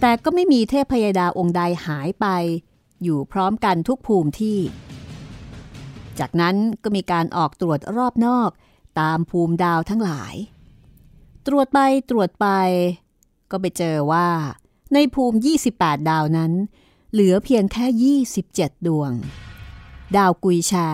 [0.00, 2.26] แต่ก็ไม่มีเทพพยดาองค์ใดหายไป
[3.02, 4.58] อยู่พร้อมกันทุกภูมิที่
[6.18, 8.50] จากนั้นก็มีการออกตรวจรอบนอก
[9.00, 10.34] ตามภูมิดาวทั้งหลาย
[11.46, 11.78] ตรวจไป
[12.10, 12.46] ตรวจไป
[13.50, 14.28] ก็ไปเจอว่า
[14.94, 15.38] ในภูมิ
[15.72, 16.52] 28 ดาวนั้น
[17.12, 18.18] เหลือเพียงแค่
[18.50, 19.12] 27 ดวง
[20.16, 20.88] ดาวกุยชา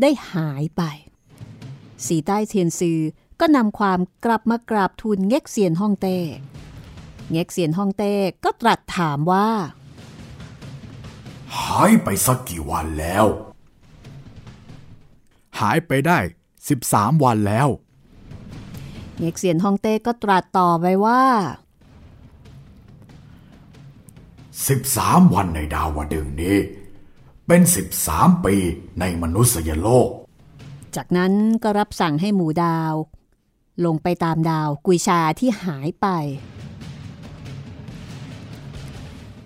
[0.00, 0.82] ได้หายไป
[2.06, 2.98] สีใต้เทียนซือ
[3.40, 6.18] ก็นำความกลับมากราบทูลเง็กเซียนฮ่องเต้
[7.30, 8.12] เง็กเซียนฮ่องเต้
[8.44, 9.48] ก็ตรัสถามว่า
[11.58, 13.24] หายไปสักกี่วันแล้ว
[15.60, 16.18] หายไปได้
[16.70, 17.68] 13 วันแล้ว
[19.18, 21.22] เง็กเซียนฮ่องเต้ก็ตรัสต่อไปว่า
[24.54, 26.56] 13วันในดาวดึงนี้
[27.46, 27.62] เป็น
[28.02, 28.54] 13ปี
[29.00, 30.08] ในมนุษยโลก
[30.96, 31.32] จากนั้น
[31.62, 32.92] ก็รับสั่งให้หมู่ดาว
[33.84, 36.06] ลงไปตามดาวกุยชาที่หายไป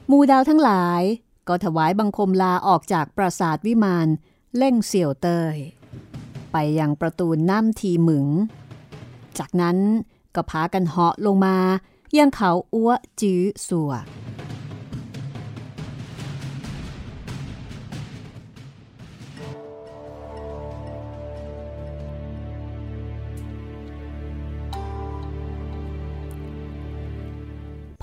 [0.08, 1.02] หมู่ดาวทั้งหลาย
[1.48, 4.08] ก็ถวายบังคมลาออกจากปราสาทวิมาน
[4.56, 5.56] เล่งเสี่ยวเตย
[6.52, 8.26] ไปยังประตูน้ำทีหมึง
[9.38, 9.78] จากนั้น
[10.34, 11.56] ก็พากันเหาะลงมา
[12.18, 13.92] ยังเขาอ้วจื้อสัว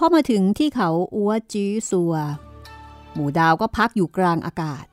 [0.04, 2.14] พอมาถึงที่เขาอัวจีซัว
[3.14, 4.86] หมูดาวก็พักอยู่กลางอากาศ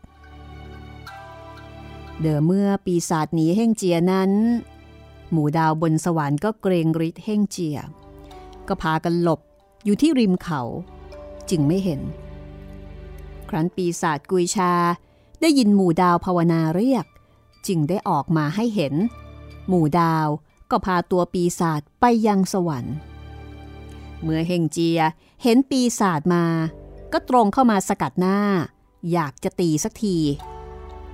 [2.22, 4.30] เดิมเมื่อปีศาจหนีเฮ่งเจียนั้น
[5.32, 7.78] หมูดาวบนสวรรค์ก็เกรงฤทธิ์เฮ่งเจีย
[8.68, 9.40] ก็พากันหลบ
[9.84, 10.62] อยู่ที่ริมเขา
[11.50, 12.00] จึงไม่เห็น
[13.48, 14.72] ครั้นปีศาจกุยชา
[15.40, 17.06] ได้ยินหมู่ดาวภาวนาเรียก
[17.66, 18.94] จึงได้ออกมาให้เห็น
[19.68, 20.26] หมู่ดาว
[20.70, 22.96] ก็พาตัวปีศาจไปยังสวรรค์
[24.22, 25.00] เมื่อเฮงเจีย
[25.42, 26.44] เห็นปีศาจมา
[27.12, 28.38] ก็ตรงเข้ามาสกัดหน้า
[29.12, 30.18] อยากจะตีสักที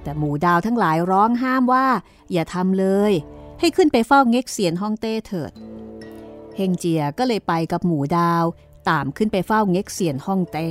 [0.03, 1.87] แต่หมู่ดาวทั้งหลายร้องห้ามว่า
[2.33, 3.13] อย่าทำเลย
[3.61, 5.53] ให้ขึ้นไปเฝ้าเง็กเสียนฮ่องเต้เถิด
[6.57, 8.45] เฮงเจียก็เลยไปกับหมู่ดาว
[8.89, 10.69] ตามขึ้นไปเฝ้าเง็กเสียนฮ่องเต้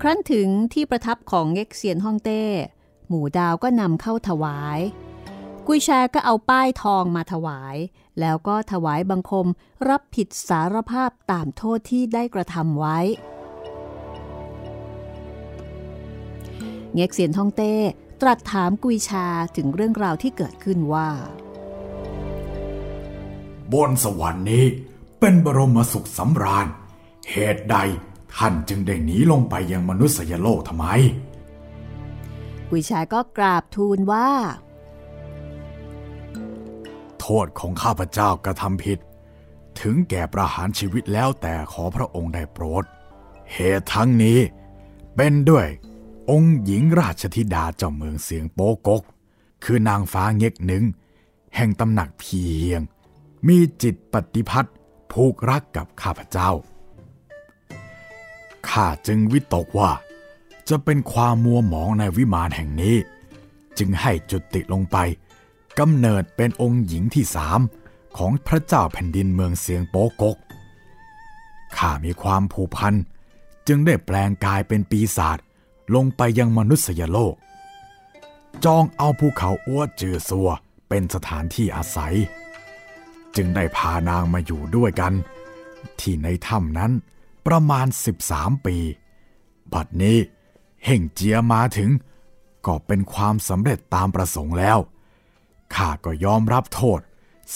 [0.00, 2.42] ครั้นถึงที่ประทับของเง็กเซียนฮ่องเต้
[3.08, 4.80] หมู่ดาวก็นำเข้าถวาย
[5.70, 7.76] กุยแชก็เอาป้ายทองมาถวาย
[8.20, 9.46] แล้วก็ถวายบังคม
[9.88, 12.98] รับผิดสารภาพตามโทษที่ได้กระทำไว้
[16.94, 17.74] เง็กเซียนฮ่องเต้
[18.20, 19.26] ตรัสถามกุยชา
[19.56, 21.08] ถึงเรื่องราวที่เกิดขึ้นว่า
[23.72, 24.64] บนสวรรค์นี้
[25.20, 26.66] เป็นบรมสุขสำราญ
[27.30, 27.76] เหตุใด
[28.36, 30.86] ท่านจึงได้หนีลงไปยังมนุษยโลกทำไม
[32.70, 34.28] กุยชาก็กราบทูลว่า
[37.20, 38.98] โทษของข้าพเจ้ากระทำผิด
[39.80, 42.84] ถึงแก่ประหารชีวิตแล้วแต่ขอพระองค์ได้โปรด
[43.52, 44.38] เหตุทั้งนี้
[45.16, 45.66] เป็นด้วย
[46.30, 49.02] องค์หญิงราชธิดาเจ้าเมืองเสียงโปกก
[49.64, 50.84] คือนางฟ้าเง็กหนึ่ง
[51.56, 52.80] แห่งตำหนักเพียง
[53.46, 54.76] มีจิตปฏิพัทธ์
[55.12, 56.50] ผูกรักกับข้าพเจ้า
[58.68, 59.90] ข้าจึงวิตกว่า
[60.68, 62.96] จะเป็นความมัวหมองในวิมานแห่งนี้
[63.78, 64.96] จึงให้จุดติลงไป
[65.78, 67.60] กำเนิดเป็นองค์หญิงที่สาม
[68.18, 70.36] ของพระเจ้าแผ่นดินเมืองเสียงโปกก
[71.76, 72.94] ข้ามีความผูกพัน
[73.66, 75.38] จึงได้แปลงกายเป็นปีศาจ
[75.94, 77.34] ลงไปยังมนุษยโลก
[78.64, 80.48] จองเอาภูเขาอ้วจือซัว
[80.88, 82.14] เป็นสถานที่อาศัย
[83.36, 85.12] จึงได้พานางมาอยู่ด้วยกัน
[86.00, 86.92] ที่ในถ้ำนั้น
[87.46, 87.86] ประมาณ
[88.26, 88.76] 13 ปี
[89.72, 90.18] บัดนี้
[90.84, 91.90] เฮ่งเจียมาถึง
[92.66, 94.78] ก็เป็นความสำเร็จตามประสงค์แล้ว
[95.74, 97.00] ข้าก็ยอมรับโทษ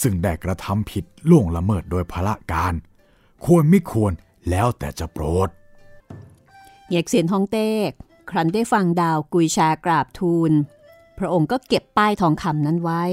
[0.01, 2.73] ซึ่งได้กระทำผิดล่วงละเมิดโดยพละการ
[3.45, 4.13] ควรไม่ควร
[4.49, 5.49] แล้วแต่จะโปรด
[6.89, 7.69] เหยกเสียนฮองเต้
[8.29, 10.51] ครั้นได้ฟังดาวกุยชากราบทูล
[11.17, 13.03] พระองค์ก็เก็บป้ายทองคำนั้นไว้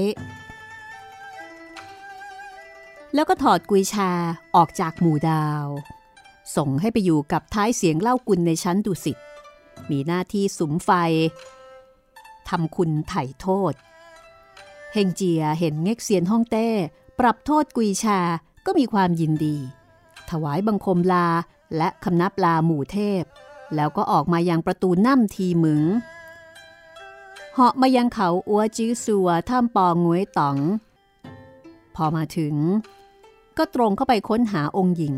[3.13, 4.11] แล้วก็ถอดกุยชา
[4.55, 5.65] ออกจากหมู่ดาว
[6.55, 9.17] ส่งให้ไปอยู่กับท้ายเสียงเล่ากุลในชั้นดุสิต
[9.89, 10.89] มีหน้าที่สุมไฟ
[12.49, 13.73] ทำคุณไถ่โทษ
[14.93, 16.67] เฮงเจียเห็นเง็กเซียนฮ่องเต้
[17.19, 18.19] ปรับโทษกุยชา
[18.65, 19.57] ก็มีความยินดี
[20.29, 21.27] ถวายบังคมลา
[21.77, 23.23] และคำนับลาหมู่เทพ
[23.75, 25.83] แล้วก็ออกมายังประตูน้ำทีมึง
[27.53, 30.57] เหาะมายังเขาอัวจื้อซัวท่ามปองงวยต๋อง
[31.95, 32.55] พอมาถึง
[33.57, 35.15] ก็ตรงเข้าไปค้นหาองค์หญิง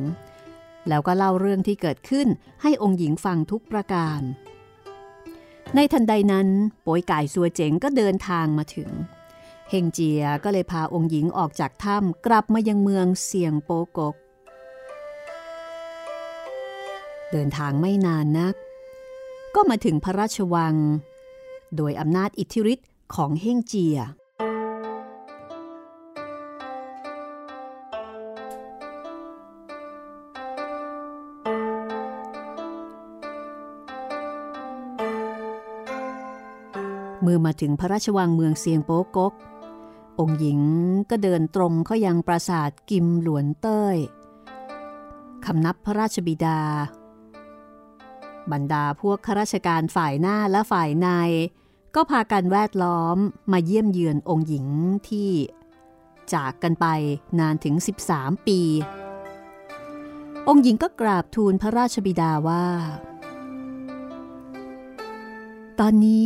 [0.88, 2.28] แล้วก็เล่าเรื่องที่เกิดขึ้น
[2.62, 4.22] ให้องค์หญิงฟังทุกประการ
[5.76, 6.48] ในทันใดนั้น
[6.82, 8.90] โปยก่ายซัวเจ๋งก็เดินทางมาถึง
[9.74, 14.16] ฮงเจียก็เลยพาองค์หญิงออกจากถ้ำกลับมายังเมืองเสียงโปกก
[17.32, 18.56] เดินทางไม่นานนัก
[19.56, 20.76] ก็มาถึงพระราชวัง
[21.76, 23.98] โดยอำนาจอิทธิฤทธิ์ของเฮงเจีย
[37.22, 39.34] เมื่อมาถึงพระราชวังเมืองเซียงโป๊กก
[40.19, 40.60] องค์หญิง
[41.10, 43.97] ก็เดินตรงเข้ายังปราสาทกิมหลวนเต้ย
[45.45, 46.60] คำนับพระราชบิดา
[48.52, 51.08] บรรดาพวกข้าราชการฝ่ายหน้าและฝ่ายใน
[51.95, 53.17] ก็พากันแวดล้อม
[53.52, 54.65] มาเยี่ยมเยือนองค์หญิง
[55.10, 55.32] ที่
[56.34, 56.86] จากกันไป
[57.39, 57.76] นานถึง
[58.10, 58.60] 13 ปี
[60.47, 62.65] องค์หญิงก็กราบทูลพระราชบิดาว่า
[65.80, 66.23] ตอนนี้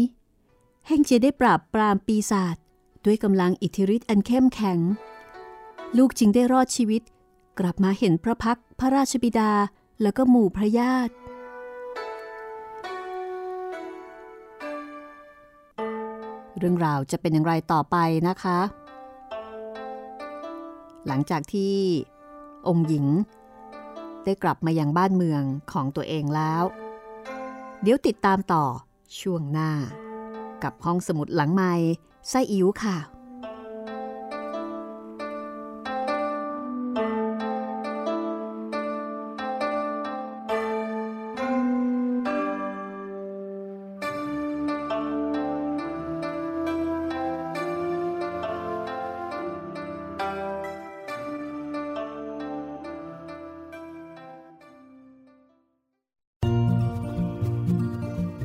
[0.87, 2.55] เฮงเจยได้ปราบปรามปีศาจ
[3.07, 4.79] ด้วยกำลังอิทธิฤทธิ์อันเข้มแข็ง
[5.97, 7.01] ลูกจึงได้รอดชีวิต
[7.59, 9.51] กลับมาเห็นพระพักพระราชบิดา
[10.01, 11.13] แล้วก็หมู่พระญาติ
[16.57, 17.95] เรื่องราวจะเป็นอย่างไรต่อไป
[18.27, 18.59] นะคะ
[21.07, 21.75] หลังจากที่
[22.67, 23.05] องค์หญิง
[24.23, 26.63] ได้กลับมายังบ้านเมืองของตัวเองแล้ว
[27.81, 28.65] เดี๋ยวติดตามต่อ
[29.19, 29.71] ช่วงหน้า
[30.63, 31.73] กับห้องสมุดหลังไม้
[32.29, 32.97] ไส้อิ๋วค่ะ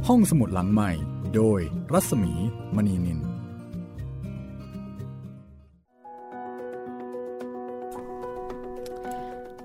[0.08, 0.90] ห้องสมุดหลังใหม่
[1.34, 1.60] โดย
[1.92, 2.32] รัศมี
[2.76, 3.31] มณีนิน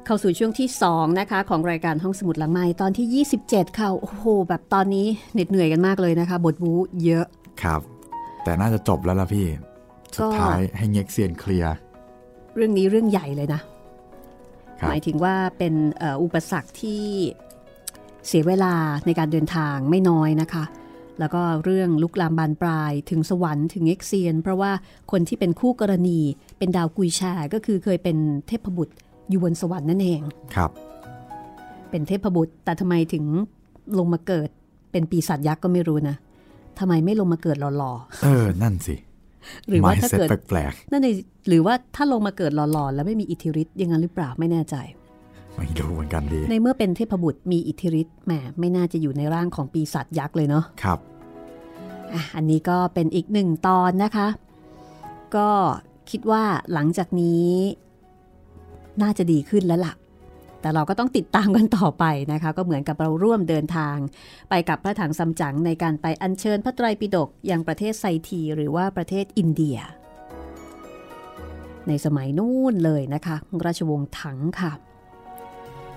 [0.08, 6.74] เข้าสู่ช่วงที่ 2 นะคะ ของรายการห้องสมุดหลังไม้ตอนที่ 27 ค่ะ โอ้โห แบบตอนนี้เหน็ดเหนื่อยกันมากเลยนะคะ บทบู
[7.06, 7.26] เยอะ
[7.64, 7.82] ครับ
[8.44, 9.48] แต่น่าจะจบแล้วล่ะพี่
[10.16, 11.76] สุดท้ายให้เง็กเซียนเคลียร์
[12.56, 13.62] เรื่องนี้เรื่องใหญ่เลยนะ
[14.80, 17.04] ครัหบมายถึงว่าเป็นเอ่ออุปสรรคที่
[18.28, 18.74] เสียเวลา
[19.06, 20.64] ในการเดินทางไม่น้อยนะคะ
[21.20, 24.72] แล้วก็เรื่องลุกลามบานปลายถึงสวรรค์ถึงเอ็กเซียน เพราะว่า
[25.12, 26.20] คนที่เป็นคู่กรณี
[26.58, 28.18] เป็นดาวกุยแชร์ก็คือเคยเป็น
[28.50, 28.96] เทพบุตร
[29.30, 30.22] อยู่บนสวรรค์นั่นเอง
[30.56, 30.72] ครับ
[31.90, 33.26] เป็นเทพบุตร แต่ทำไมถึง
[34.00, 34.50] ลงมาเกิด
[34.92, 36.16] เป็นปีศาจยักษ์ก็ไม่รู้นะ
[36.80, 37.92] ทำไมไม่ลงมาเกิดหล่อ
[38.24, 41.08] เออ นั่นสิๆหรือว่าถ้า mindset เกิดแปลกนั่นใน
[41.48, 51.00] หรือว่าถ้าลงมาเกิดหล่อๆ แล้วไม่มีอิทธิฤทธิ์อย่างนั้นหรือเปล่าไม่แน่ใจๆไม่รู้เหมือนกันดี ในเมื่อเป็นเทพบุตรมีอิทธิฤทธิ์แหมไม่น่าจะอยู่ในร่างของปีศาจยักษ์เลยเนาะ ครับ
[52.14, 54.28] อะอันนี้ก็เป็นอีกหนึ่งตอนนะคะ
[55.36, 55.50] ก็
[56.10, 57.48] คิดว่าหลังจากนี้
[59.02, 59.94] น่าจะดีขึ้นแล้วล่ะ
[60.62, 63.98] แต่เราก็ต้องติดตามกันต่อไปนะคะ ก็เหมือนกับเราร่วมเดินทาง
[64.50, 69.78] ไปกับพระถังซัมจั๋งในการไปอัญเชิญพระไตรปิฎกยังประเทศไซทีหรือว่าประเทศอินเดีย
[71.88, 74.72] ในสมัยนู่นเลยนะคะ ราชวงศ์ถังค่ะ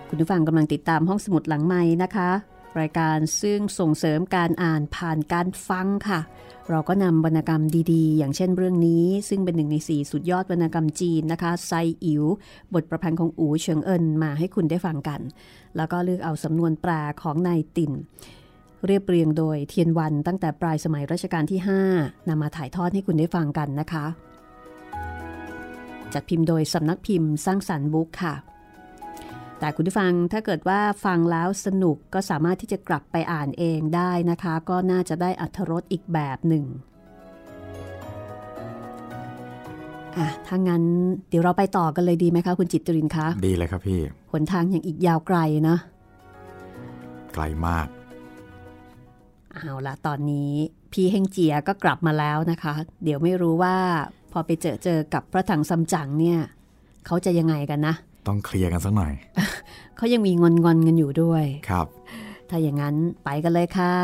[0.08, 2.30] คุณผู้ฟังกำลังติดตามห้องสมุดหลังไม้นะคะ
[2.78, 6.20] รายการซึ่งส่งเสริมการอ่านผ่านการฟังค่ะ
[6.70, 11.72] เราก็นำวรรณกรรมดีๆ อย่างเช่นเรื่องนี้ ซึ่งเป็นหนึ่งในสี่สุดยอดวรรณกรรมจีนนะคะไซ
[12.04, 12.24] อิ๋ว
[12.74, 15.20] บทประพันธ์ของอูเฉิงเอินมาให้คุณได้ฟังกัน
[15.76, 16.90] แล้วก็เลือกเอาสำนวนแปล
[17.22, 17.92] ของนายติ่น
[18.87, 21.61] เรียบเรียงโดยเทียนวันตั้งแต่ปลายสมัยรัชกาลที่
[21.94, 24.06] 5นำมาถ่ายทอดให้คุณได้ฟังกันนะคะ
[26.12, 28.35] จัดพิมพ์โดยสำนักพิมพ์สร้างสรรค์บุ๊กค่ะ
[29.60, 36.64] แต่คุณผู้ฟังถ้าเกิดว่าฟังแล้วสนุกก็สามารถที่จะกลับไปอ่านเองได้นะคะ ก็น่าจะได้อัธรสอีกแบบหนึ่ง
[40.16, 40.82] อะถ้างั้น
[41.28, 44.00] เดี๋ยวเราไปต่อกันเลยดีไหมคะ คุณจิตรรินคะ ดีเลยครับพี่
[44.32, 45.76] หนทางยังอีกยาวไกลนะ
[47.34, 47.88] ไกลมาก
[49.54, 50.52] เอาละตอนนี้
[50.92, 52.72] พี่เฮงเจียก็กลับมาแล้วนะคะ
[53.04, 53.76] เดี๋ยวไม่รู้ว่า
[54.32, 56.38] พอไปเจอเจอกับพระถังซัมจั๋งเนี่ย
[57.06, 57.94] เขาจะยังไงกันนะ
[58.30, 59.12] ต้องเคลียร์กันสักหน่อย
[59.96, 61.86] เขายังมีงอนงอนๆกันอยู่ด้วย ครับ
[62.50, 63.94] ถ้าอย่างนั้นไปกันเลยค่ะ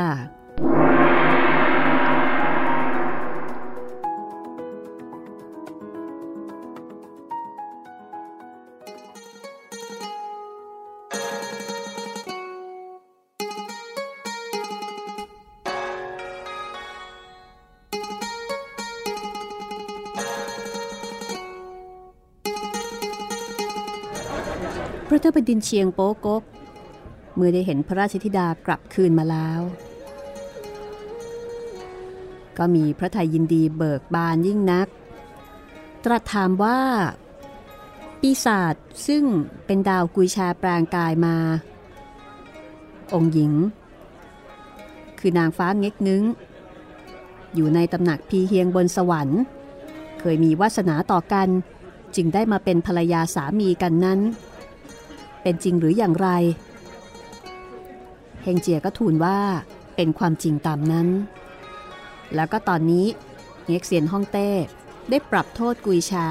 [25.36, 26.42] พระเจ้าแผ่นดินเชียงโป๊กก
[27.34, 29.60] เมื่อได้เห็นพระราชธิดากลับคืนมาแล้ว
[32.58, 34.88] ก็มีพระทัยยินดีเบิกบานยิ่งนัก
[36.04, 36.80] ตรัสถามว่า
[38.20, 38.74] ปีศาจ
[39.06, 39.24] ซึ่ง
[39.66, 41.36] เป็นดาวกุยชาแปลงกายมา
[43.14, 43.52] องค์หญิง
[45.18, 46.22] คือนางฟ้าเง็กนึง
[47.54, 49.40] อยู่ในตำหนักพีเฮียงบนสวรรค์
[50.20, 51.48] เคยมีวาสนาต่อกัน
[52.16, 54.20] จึงได้มาเป็นภรรยาสามีกันนั้น
[55.48, 56.28] เป็นจริงหรืออย่างไร
[58.42, 59.38] เฮงเจียก็ทูลว่า
[59.96, 61.08] เป็นความจริงตามนั้น
[62.34, 63.06] แล้วก็ตอนนี้
[63.66, 64.50] เง็กเซียนฮ่องเต้
[65.10, 66.28] ได้ปรับโทษกุยชา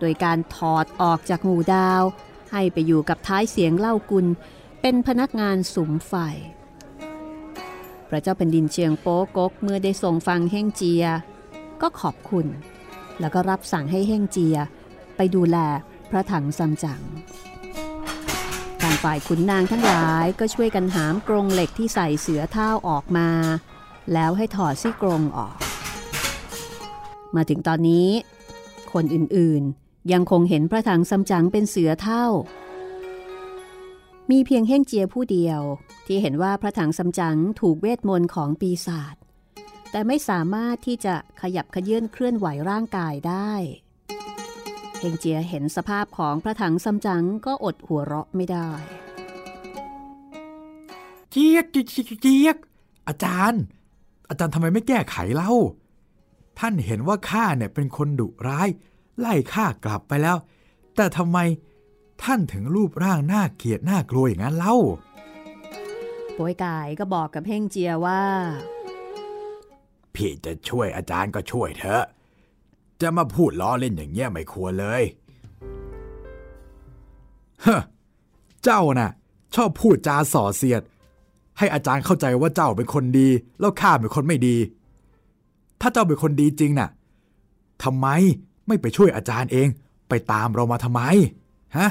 [0.00, 2.02] โดยการถอดออกจากหมู่ดาว
[2.52, 4.26] ให้ไปอยู่กับท้ายเสียงเล่ากุล
[4.80, 6.14] เป็นพนักงานสุมไฟ
[8.08, 11.04] พระเจ้าแผ่นดินเชียงโป๊กกเมื่อได้ทรงฟังเฮงเจีย
[11.82, 12.46] ก็ขอบคุณ
[13.20, 14.56] แล้วก็รับสั่งให้เฮงเจีย
[15.16, 15.56] ไปดูแล
[16.10, 17.39] พระถังซัมจั๋งทาง
[19.02, 23.28] ฝ่ายขุนนางทั้งหลายก็ช่วยกันหามกรงเหล็กที่ใส่เสือเท้าออกมา
[24.12, 25.56] แล้วให้ถอดซี่กรงออก
[27.34, 28.08] มาถึงตอนนี้
[28.92, 32.26] คนอื่นๆ ยังคงเห็นพระถังซัมจั๋งเป็นเสือเท่า
[34.30, 35.60] มีเพียงเฮ่งเจียผู้เดียว
[36.06, 39.14] ที่เห็นว่าพระถังซัมจั๋งถูกเวทมนต์ของปีศาจ
[39.90, 43.52] แต่ไม่สามารถที่จะขยับขยื่นเคลื่อนไหวร่างกายได้
[45.00, 48.68] เฮงเจียเห็นสภาพของพระถังซัมจั๋งก็อดหัวเราะไม่ได้
[51.30, 52.56] เจี๊ยกเจี๊ยกเจี๊ยกเจี๊ยก
[53.08, 53.62] อาจารย์
[54.28, 55.52] อาจารย์ทำไมไม่แก้ไขเล่า
[56.58, 58.68] ท่านเห็นว่าข้าเนี่ยเป็นคนดุร้าย
[59.18, 60.36] ไล่ข้ากลับไปแล้ว
[60.96, 61.38] แต่ทำไม
[62.22, 64.76] ท่านถึงรูปร่างน่าเกลียดน่ากลัวอย่างนั้นเล่า
[66.36, 68.22] ป่วยกายก็บอกกับเฮงเจียว่า
[70.14, 72.04] พี่จะช่วยอาจารย์ก็ช่วยเถอะ
[73.02, 75.02] จะมาพูดล้อเล่นอย่างเงี้ยไม่ควรเลย
[77.62, 77.76] เฮ้
[78.64, 79.10] เจ้าน่ะ
[79.54, 80.82] ชอบพูดจาส่อเสียด
[81.58, 83.28] ให้อาจารย์เข้าใจว่าเจ้าเป็นคนดี
[83.60, 84.56] แล้วข้าเป็นคนไม่ดี
[85.80, 86.88] ถ้าเจ้าเป็นคนดีจริงน่ะ
[87.84, 88.06] ทำไม
[88.66, 89.68] ไม่ไปช่วยอาจารย์เอง
[90.08, 91.02] ไปตามเรามาทำไม
[91.76, 91.88] ฮะ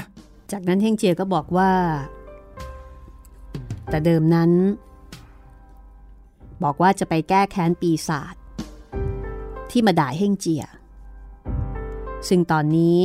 [0.52, 1.70] จากนั้นเฮงเจียก็บอกว่า
[3.90, 4.50] แต่เดิมนั้น
[6.64, 8.34] บอกว่าจะไปแก้แค้นปีศาจ
[9.70, 10.64] ที่มาด่าเฮงเจีย
[12.28, 12.98] ซึ่งตอนนี้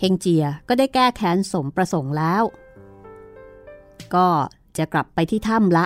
[0.00, 2.42] เฮงเจียก็ได้แก้แค้นสมประสงค์แล้ว
[4.14, 4.28] ก็
[4.76, 5.84] จะกลับไปที่ถ้ำละ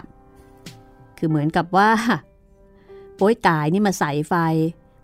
[1.18, 1.90] คือเหมือนกับว่า
[3.16, 4.34] โป้ยตายนี่มาใส่ไฟ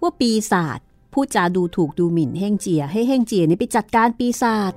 [0.03, 0.79] ว่าปีศาจ
[1.13, 4.73] พูดจาดูถูกดูหมิ่นเฮงเจีย ให้เฮงเจียนี่ไปจัดการปีศาจ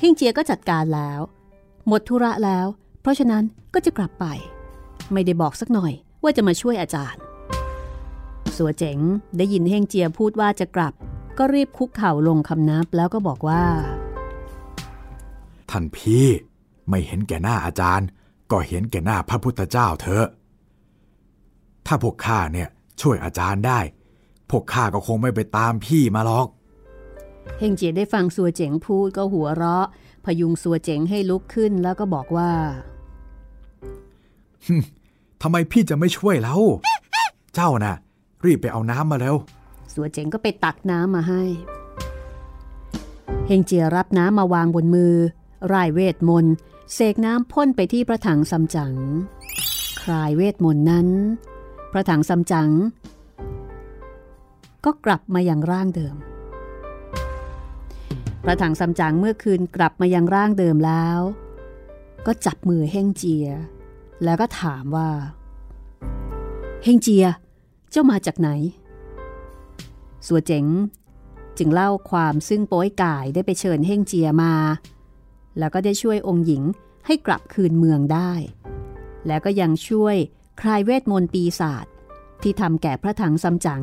[0.00, 1.20] เฮงเจียก็จัดการแล้ว
[1.86, 2.66] หมดธุระแล้ว
[3.00, 4.24] เพราะฉะนั้นก็จะกลับไป
[5.12, 7.20] ไม่ได้บอกสักหน่อยว่าจะมาช่วยอาจารย์
[8.56, 8.98] สัวเจ๋ง
[9.38, 10.94] ได้ยินเฮงเจียพูดว่าจะกลับ
[11.38, 13.64] ก็รีบคุกเข่าลงคำนับแล้วก็บอกว่า
[15.70, 16.26] ท่านพี่
[16.88, 18.08] ไม่เห็นแก่หน้าอาจารย์
[18.50, 20.26] ก็เห็นแก่หน้าพระพุทธเจ้าเถอะ
[21.86, 22.68] ถ้าพวกข้าเนี่ย
[23.00, 23.80] ช่วยอาจารย์ได้
[24.50, 26.46] พวกข้าก็คงไม่ไปตามพี่มาหรอก
[27.58, 29.86] เฮงเจียได้ฟังสัวเจ๋งพูดก็หัวเราะ
[30.24, 32.50] พยุงสัวเจ๋งให้ลุกขึ้นแล้วก็บอกว่า
[35.42, 36.60] ทำไมพี่จะไม่ช่วยแล้ว
[37.54, 37.94] เจ้าน่ะ
[38.44, 39.34] รีบไปเอาน้ำมาแล้ว
[39.96, 41.42] สัวเจ๋งก็ไปตักน้ำมาให้
[43.46, 45.14] เฮงเจียรับน้ำมาวางบนมือ
[45.72, 46.54] ร่ายเวทมนต์
[46.94, 48.94] เสกน้ำพ่นไปที่พระถังซัมจั๋ง
[50.02, 51.08] คลายเวทมนต์นั้น
[51.92, 52.70] พระถังซัมจั๋ง
[54.84, 56.16] ก็กลับมาอย่างร่างเดิม
[58.44, 61.20] พระถังซัมจั๋งเมื่อคืนกลับมายังร่างเดิมแล้ว
[62.26, 63.48] ก็จับมือเฮงเจีย
[64.24, 65.08] แล้วก็ถามว่า
[66.84, 67.26] เฮงเจีย
[67.90, 68.50] เจ้ามาจากไหน
[70.26, 70.66] สัวเจ๋ง
[71.58, 74.54] จึงเล่าความซึ่งโป้ยก่ายได้ไปเชิญเฮ่งเจียมา
[75.58, 76.62] แล้วก็ได้ช่วยองค์หญิง
[77.06, 78.32] ให้กลับคืนเมืองได้
[79.26, 80.16] แล้วก็ยังช่วย
[80.60, 81.86] คลายเวทมนต์ปีศาจ
[82.42, 83.82] ที่ทำแก่พระถังซัมจั๋ง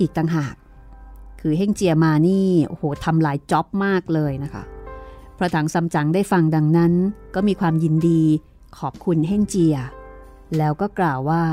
[0.00, 0.54] อีกต่างหาก
[1.40, 4.62] คือเฮ่งเจียมานี่โอ้โหทำหลายจ็อบมากเลยนะคะ
[5.38, 6.92] พระถังซัมจั๋งได้ฟังดังนั้น
[7.34, 8.22] ก็มีความยินดี
[8.78, 9.76] ขอบคุณเฮ่งเจีย
[10.56, 11.44] แล้วก็กล่าวว่า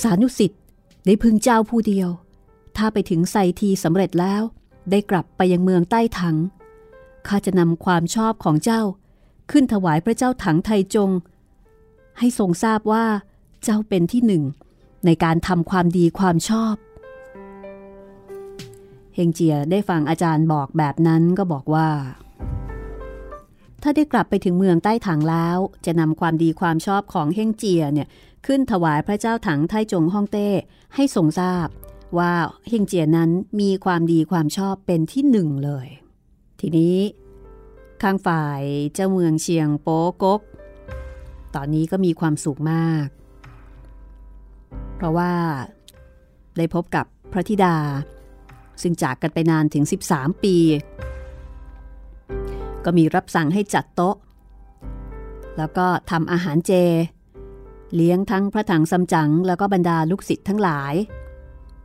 [0.00, 0.62] สานุสิทธิ์
[1.06, 2.08] ได้พึงเจ้าผู้เดียว
[2.76, 4.42] ถ้าไปถึงไซทีสำเร็จแล้ว
[4.90, 6.36] ได้กลับไปยังเมืองใต้ถัง
[7.26, 8.82] ข้าจะนำความชอบของเจ้า
[9.50, 11.10] ขึ้นถวายพระเจ้าถังไทจง
[12.18, 13.04] ให้ทรงทราบว่า
[13.64, 14.44] เจ้าเป็นที่หนึ่ง
[15.06, 16.74] ในการทำความดีความชอบ
[19.14, 21.88] เฮงเจียได้ฟังอาจารย์บอกแบบนั้นก็บอกว่า
[23.82, 28.08] ถ้าได้กลับไปถึงเมืองใต้ถังแล้ว จะนำความดีความชอบของเฮงเจียเนี่ย
[28.46, 30.48] ขึ้นถวายพระเจ้าถังไทจงฮ่องเต้
[30.94, 31.68] ให้ทรงทราบ
[32.18, 32.32] ว่า
[32.68, 33.30] เฮงเจียนั้น
[33.60, 35.86] มีความดีความชอบเป็นที่หนึ่งเลย
[36.60, 36.96] ทีนี้
[38.02, 38.62] ข้างฝ่าย
[38.94, 40.40] เจ้าเมืองเชียงโป๊กก
[41.54, 43.06] ตอนนี้ก็มีความสุขมาก
[44.96, 45.32] เพราะว่า
[46.56, 47.76] ได้พบกับพระธิดา
[48.82, 50.56] ซึ่งจากกันไปนานถึง 13 ปี
[52.84, 54.16] ก็มีรับสั่งให้จัดโต๊ะ
[55.56, 56.72] แล้วก็ทำอาหารเจ
[57.94, 60.94] เลี้ยงทั้งพระถังซัมจั๋งแล้วก็บรรดาลูกศิษย์ทั้งหลาย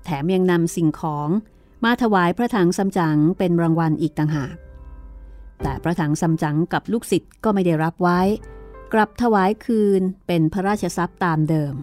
[0.04, 1.30] แถมยังนำสิ่งของ
[1.84, 4.56] มาถวายพระถังซัมจั๋งเป็นรางวัลอีกต่างหาก
[5.64, 8.22] แต่พระถังซัมจั๋งกับลูกศิษย์ก็ไม่ได้รับไว้
[8.94, 11.74] กลับถวายคืนเป็นพระราชทรัพย์ตามเดิม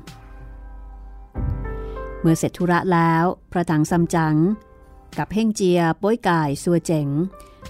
[2.21, 4.37] เมื่อเสร็จธุระแล้ว พระถังซัมจั๋ง
[5.19, 7.09] กับเฮ่งเจียป้ยกายสัวเจ๋ง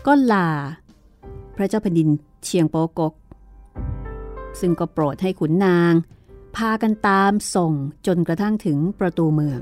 [0.07, 0.49] ก็ลา
[1.57, 2.09] พระเจ้าแผ่นดิน
[2.45, 3.15] เชียงโปกก
[4.61, 5.93] ซึ่งก็โปรดให้ขุนนาง
[6.59, 7.73] พากันตามส่ง
[8.07, 9.61] จนกระทั่งถึงประตูเมือง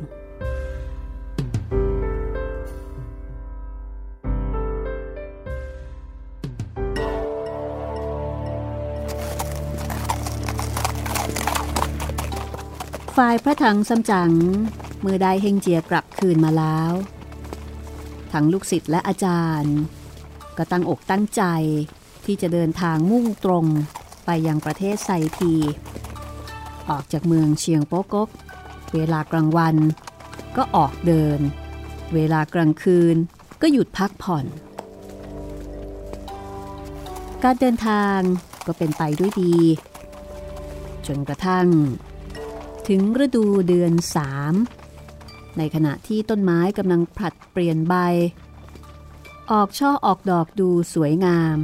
[13.16, 14.32] ฝ่ายพระถังซัมจั๋ง
[15.00, 16.92] เมื่อได้เฮงเจียกลับคืนมาแล้ว
[18.32, 19.76] ทั้งลูกศิษย์และอาจารย์
[20.56, 21.42] ก็ตั้งอกตั้งใจ
[22.24, 23.66] ที่จะเดินทางมุ่งตรง
[24.24, 25.54] ไปยังประเทศไซที
[26.90, 28.28] ออกจากเมืองเชียงโป๊กก
[28.94, 29.76] เวลากลางวัน
[30.56, 31.40] ก็ออกเดิน
[32.14, 33.16] เวลากลางคืน
[33.62, 34.46] ก็หยุดพักผ่อน
[37.42, 38.18] การเดินทาง
[38.66, 39.56] ก็เป็นไปด้วยดี
[41.06, 41.68] จนกระทั่ง
[42.88, 44.54] ถึงฤดูเดือนสาม
[45.58, 47.94] ในขณะที่ต้นไม้กำลังผลัดเปลี่ยนใบ
[49.52, 51.58] ออกช่อออกดอกดูสวยงาม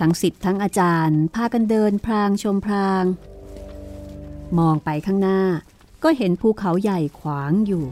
[0.00, 3.04] ทั้งสิทธิ์ทั้งอาจารย์ พากันเดินพรางชมพราง
[4.58, 5.40] มองไปข้างหน้า
[6.02, 7.84] ก็เห็นภูเขาใหญ่ขวางอยู่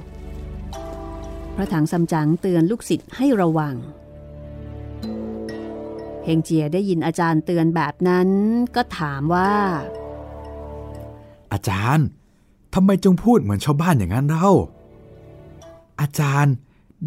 [1.55, 3.75] พระถังซัมจั๋งเตือนลูกศิษย์ให้ระวัง
[6.25, 8.29] เฮงเจียได้ยินอาจารย์เตือนแบบนั้น
[8.77, 9.53] ก็ถามว่า
[11.53, 12.07] อาจารย์
[12.75, 14.51] ทำไมจงพูดเหมือนชาวบ้านอย่างนั้นเล่า
[16.01, 16.55] อาจารย์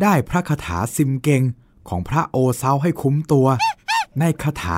[0.01, 1.41] ได้พระคาถาซิมเกง
[1.89, 3.47] ของพระโอเซาให้คุ้มตัว
[4.19, 4.77] ในคาถา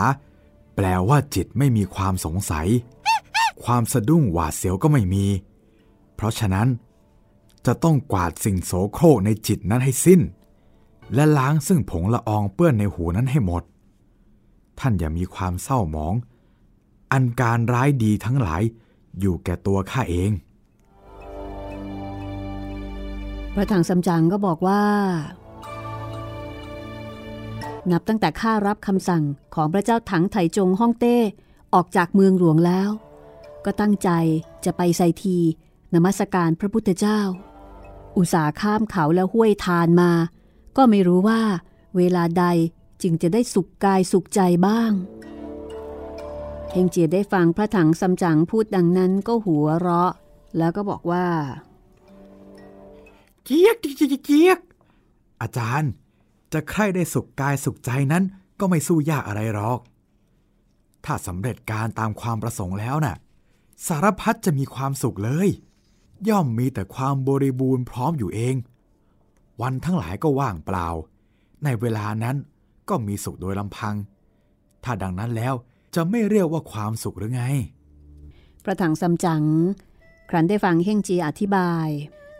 [0.76, 2.68] แปลว่าจิตไม่มีความสงสัย
[3.74, 5.26] ความสะดุ้งหวาดเสียวก็ไม่มี
[6.16, 6.68] เพราะฉะนั้น
[7.66, 10.22] จะต้องกวาดสิ่งโสโครกในจิตนั้นให้สิ้น
[11.14, 13.64] และล้างซึ่งผงละอองเปื้อนในหูนั้นให้หมด
[14.80, 16.14] ท่านอย่ามีความเศร้าหมอง
[17.12, 18.62] อันการร้ายดีทั้งหลาย
[19.20, 20.32] อยู่แก่ตัวข้าเอง
[23.54, 24.84] พระถังซัมจั๋งก็บอกว่า
[27.92, 29.24] นับตั้งแต่ข้ารับคำสั่ง
[29.56, 31.18] ของพระเจ้าถังไถจงฮ่องเต้
[31.74, 32.92] ออกจากเมืองหลวงแล้ว
[33.66, 34.10] ก็ตั้งใจ
[34.66, 35.38] จะไปไซที
[35.94, 37.20] นมัสการพระพุทธเจ้า
[38.18, 40.12] อุตสาข้ามเขาแล้วห้วยทานมา
[40.78, 41.42] ก็ไม่รู้ว่า
[41.98, 42.46] เวลาใด
[43.02, 44.92] จึงจะได้สุขกายสุขใจบ้าง
[46.72, 50.14] เฮงเจียได้ฟังพระถังซัมจั๋งพูดดังนั้นก็หัวเราะ
[50.58, 51.26] แล้วก็บอกว่า
[53.44, 54.60] เกียกเกียกเกียก
[55.42, 55.92] อาจารย์
[56.54, 58.24] จะใครได้สุขกายสุขใจนั้น
[58.60, 59.80] ก็ไม่สู้ยากอะไรหรอก
[61.06, 63.16] ถ้าสำเร็จการตามความประสงค์แล้วน่ะ
[63.88, 65.50] สารพัดจะมีความสุขเลย
[66.30, 68.56] ย่อมมีแต่ความบริบูรณ์พร้อมอยู่เอง
[69.62, 70.88] วันทั้งหลายก็ว่างเปล่า
[71.64, 72.36] ในเวลานั้น
[72.90, 73.96] ก็มีสุขโดยลำพัง
[74.84, 75.54] ถ้าดังนั้นแล้ว
[75.96, 77.44] จะไม่เรียกว่าความสุขหรือไง
[78.64, 79.44] พระถังซัมจั๋ง
[80.30, 81.88] ครั้นได้ฟังเฮ่งจีอธิบาย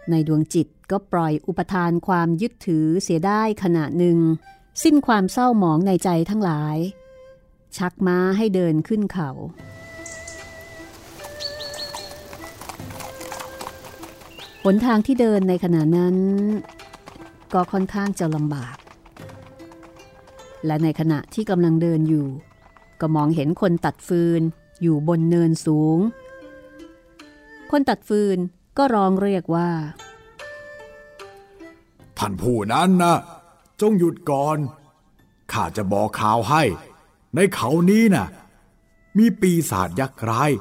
[0.10, 4.18] ในดวงจิตก็ปล่อยอุปทานความยึดถือเสียได้ขณะหนึ่ง
[4.84, 6.78] สิ้นความเศร้าหมองในใจทั้งหลาย
[7.78, 9.30] ชักม้าให้เดินขึ้นเขา
[14.64, 16.16] หนทางที่เดินในขณะนั้น
[17.54, 18.78] ก็ค่อนข้างจะลำบาก
[20.66, 22.28] และในขณะที่กำลังเดินอยู่
[23.02, 24.42] ก็มองเห็นคนตัดฟืน
[24.82, 25.98] อยู่บนเนินสูง
[27.72, 28.38] คนตัดฟืน
[28.78, 29.70] ก็ร้องเรียกว่า
[32.18, 33.16] ท่านผู้นั้นนะ
[33.82, 34.58] จงหยุดก่อน
[35.52, 36.64] ข้าจะบอกข่าวให้
[37.36, 38.28] ในเขานี้นะ่ะ
[39.18, 40.52] มีปีศาจยักษ์ร้าย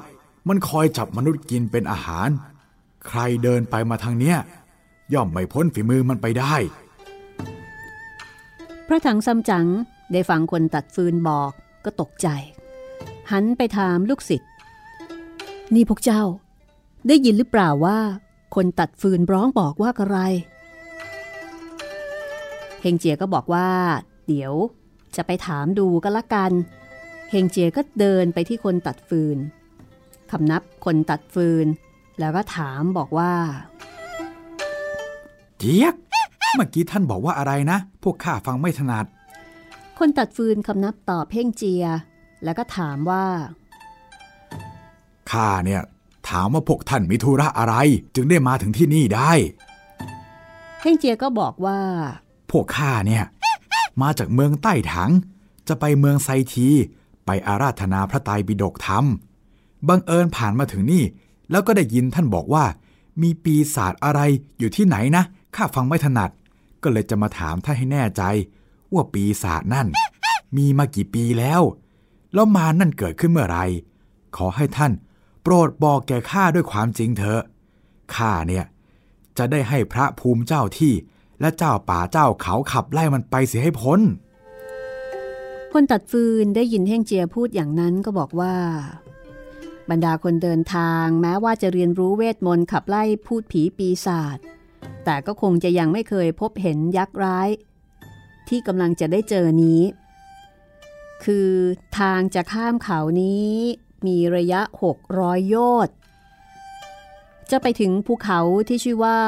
[0.47, 2.29] มันคอยจับมนุษย์กินเป็นอาหาร
[3.09, 4.37] ใครเดินไปมาทางเนี้ย
[5.13, 6.55] ย่อมไม่พ้นฝีมือมันไปได้
[8.87, 9.67] พระถังซัมจั๋ง
[10.11, 11.51] ได้ฟังคนตัดฟืนบอก
[11.85, 12.27] ก็ตกใจ
[13.31, 14.49] หันไปถามลูกศิษย์
[15.73, 16.23] นี่พวกเจ้า
[17.07, 17.99] ได้ยินหรือเปล่าว่า
[18.55, 20.17] คนตัดฟืนร้องบอกว่าอะไร
[22.81, 23.69] เฮงเจียก็บอกว่า
[24.27, 24.53] เดี๋ยว
[25.15, 26.51] จะไปถามดูก็แล้วกัน
[27.31, 29.37] เฮงเจียก็เดินไปที่คนตัดฟืน
[30.31, 31.67] คำนับคนตัดฟืน
[32.19, 33.31] แล้วก็ถามบอกว่า
[35.57, 35.95] เจี๊ยก
[36.55, 39.05] เมื่อกี้ท่านบอกว่าอะไรนะ พวกข้าฟังไม่ถนัด
[39.97, 41.85] คนตัดฟืนคำนับตอบเพ่งเจีย
[42.43, 43.25] แล้วก็ถามว่า
[45.31, 45.81] ข้าเนี่ย
[46.29, 47.75] ถามว่าพวกท่านมีธุระอะไร
[48.15, 49.31] จึงได้มาถึงที่นี่ได้
[50.79, 51.79] เพ่งเจียก็บอกว่า
[52.51, 53.25] พวกข้าเนี่ย
[54.01, 55.11] มาจากเมืองใต้ถัง
[55.67, 56.69] จะไปเมืองไซที
[57.25, 59.05] ไปอาราธนาพระไตรปิฎกธรรม
[59.87, 61.03] บังเอิญผ่านมาถึงนี่
[61.51, 62.65] แล้วก็ได้ยินท่านบอกว่า
[63.21, 64.21] มีปีศาจอะไร
[64.59, 65.23] อยู่ที่ไหนนะ
[65.55, 66.31] ข้าฟังไม่ถนัด
[66.83, 68.23] ก็เลยจะมาถามท่านให้แน่ใจ
[68.93, 69.87] ว่าปีศาจนั่น
[70.57, 71.61] มีมากี่ปีแล้ว
[72.33, 73.59] แล้วมานั่นเกิดขึ้นเมื่อไร
[74.35, 74.91] ขอให้ท่าน
[75.43, 77.41] โปรดบอกแก่ข้าด้วยความจริงเถอะ
[78.15, 78.65] ข้าเนี่ย
[79.37, 80.93] จะได้ให้พระภูมิเจ้าที่
[81.41, 83.99] และเจ้าป่าเจ้าเขาขับไล่มันไปเสียให้พ้น
[85.71, 88.53] คนตัดฟืนได้ยินเฮงเจียพูดอย่างนั้นก็บอกว่า
[89.89, 94.37] บรรดาคนเดินทางแม้ว่าจะเรียนรู้เวทมนต์ขับไล่พูดผีปีศาจ
[95.05, 97.49] แต่ก็คงจะยังไม่เคยพบเห็นยักษ์ร้าย
[98.47, 99.81] ที่กำลังจะได้เจอนี้
[101.23, 101.49] คือ
[101.99, 103.53] ทางจะข้ามเขานี้
[104.07, 104.61] มีระยะ
[105.05, 105.55] 600 โย
[105.87, 105.95] ชน์
[107.51, 109.19] จะไปถึงภูเขาที่ชื่อว่า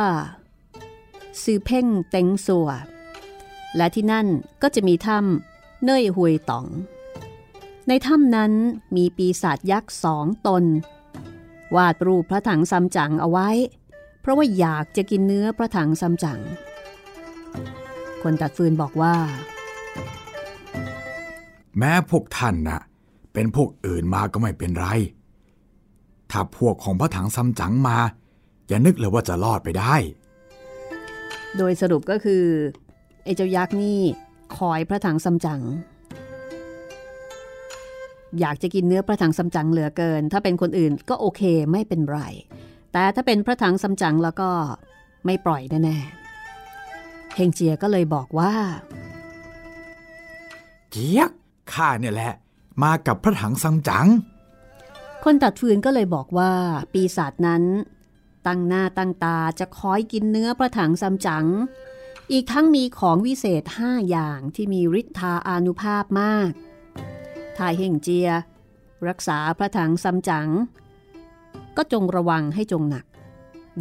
[1.44, 2.70] ซือเพ่งเต็งสัว
[3.76, 4.28] และที่นั่น
[4.62, 6.66] ก็จะมีถ้ำเน่ยหวยต๋อง
[7.88, 8.52] ในถ้ำนั้น
[8.96, 10.64] มีปีศาจยักษ์สองตน
[11.76, 13.50] วาดรูปพระถังซัมจั๋งเอาไว้
[14.22, 16.40] เพราะว่าอยากจะกินเนื้อพระถังซัมจั๋ง
[18.22, 19.16] คนตัดฟืนบอกว่า
[21.78, 22.82] แม้พวกท่านน่ะ
[23.34, 24.86] เป็นพวกอื่นมาก็ไม่เป็นไร
[26.32, 27.98] ถ้าพวกของพระถังซัมจั๋งมา
[28.68, 29.96] อย่านึกเลยว่าจะรอดไปได้
[31.58, 32.44] โดยสรุปก็คือ
[33.24, 34.00] ไอ้เจ้ายักษ์นี่
[34.58, 35.62] คอยพระถังซัมจั๋ง
[38.40, 42.20] อยากจะกินเนื้อพระถังซัมจั๋งเหลือเกิน ถ้าเป็นคนอื่นก็โอเคไม่เป็นไร
[42.94, 44.50] แต่ถ้าเป็นพระถังซัมจั๋งแล้วก็
[45.26, 48.54] ไม่ปล่อยแน่ๆเฮงเจียก็เลยบอกว่า
[50.92, 51.32] เกียก
[51.74, 52.34] ข้าเนี่ยแหละ
[52.84, 54.08] มากับพระถังซัมจั๋ง
[55.24, 56.52] คนตัดฟืนก็เลยบอกว่า
[56.94, 57.64] ปีศาจนั้น
[58.48, 61.46] ตั้งหน้าตั้งตาจะคอยกินเนื้อพระถังซัมจั๋ง
[62.32, 66.50] อีกทั้งมีของวิเศษห้าอย่างที่มีฤทธาอานุภาพมาก
[67.64, 68.30] ถ้าเฮงเจีย
[69.10, 70.48] รักษาพระถังซัมจั๋ง
[71.78, 73.06] ก็จงระวังให้จงหนัก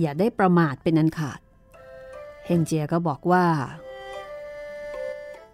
[0.00, 1.40] อย่าได้ประมาทเป็นอันขาด
[2.46, 3.44] เฮงเจียก็บอกว่า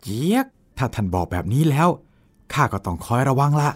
[0.03, 0.47] เจี๊ยก
[0.79, 1.89] ถ้าท่านบอกแบบนี้แล้ว
[2.53, 3.71] ข้าก็ต้องคอยระวังละ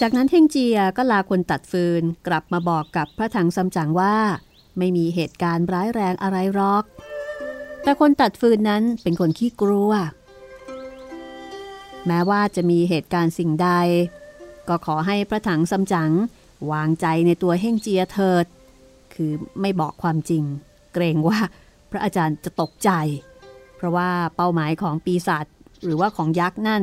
[0.00, 4.16] จากนั้นเฮงเจียก็ลาคนตัดฟืนกลับมาบอกกับพระถังซัมจั๋งว่า
[4.78, 6.84] ไม่มีเหตุการณ์ร้ายแรงอะไรหรอก
[7.82, 9.92] แต่คนตัดฟืนนั้นเป็นคนขี้กลัว
[12.06, 13.68] แม้ว่าจะมีเหตุการณ์สิ่งใด
[14.68, 16.10] ก็ขอให้พระถังซัมจั๋ง
[16.72, 18.46] วางใจในตัวเฮ่งเจียเถิด
[19.14, 20.44] คือไม่บอกความจริง
[20.94, 21.38] เกรงว่า
[21.90, 22.90] พระอาจารย์จะตกใจ
[23.76, 25.46] เพราะว่าเป้าหมายของปีศาจ
[25.84, 26.82] หรือว่าของยักษ์นั่น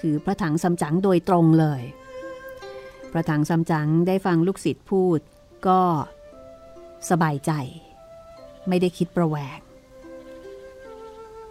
[0.00, 1.82] คือพระถังซัมจั๋งโดยตรงเลย
[3.12, 5.20] พระถังซัมจั๋งได้ฟังลูกศิษย์พูด
[5.66, 5.80] ก็
[7.10, 7.52] สบายใจ
[8.68, 9.58] ไม่ได้คิดประแวง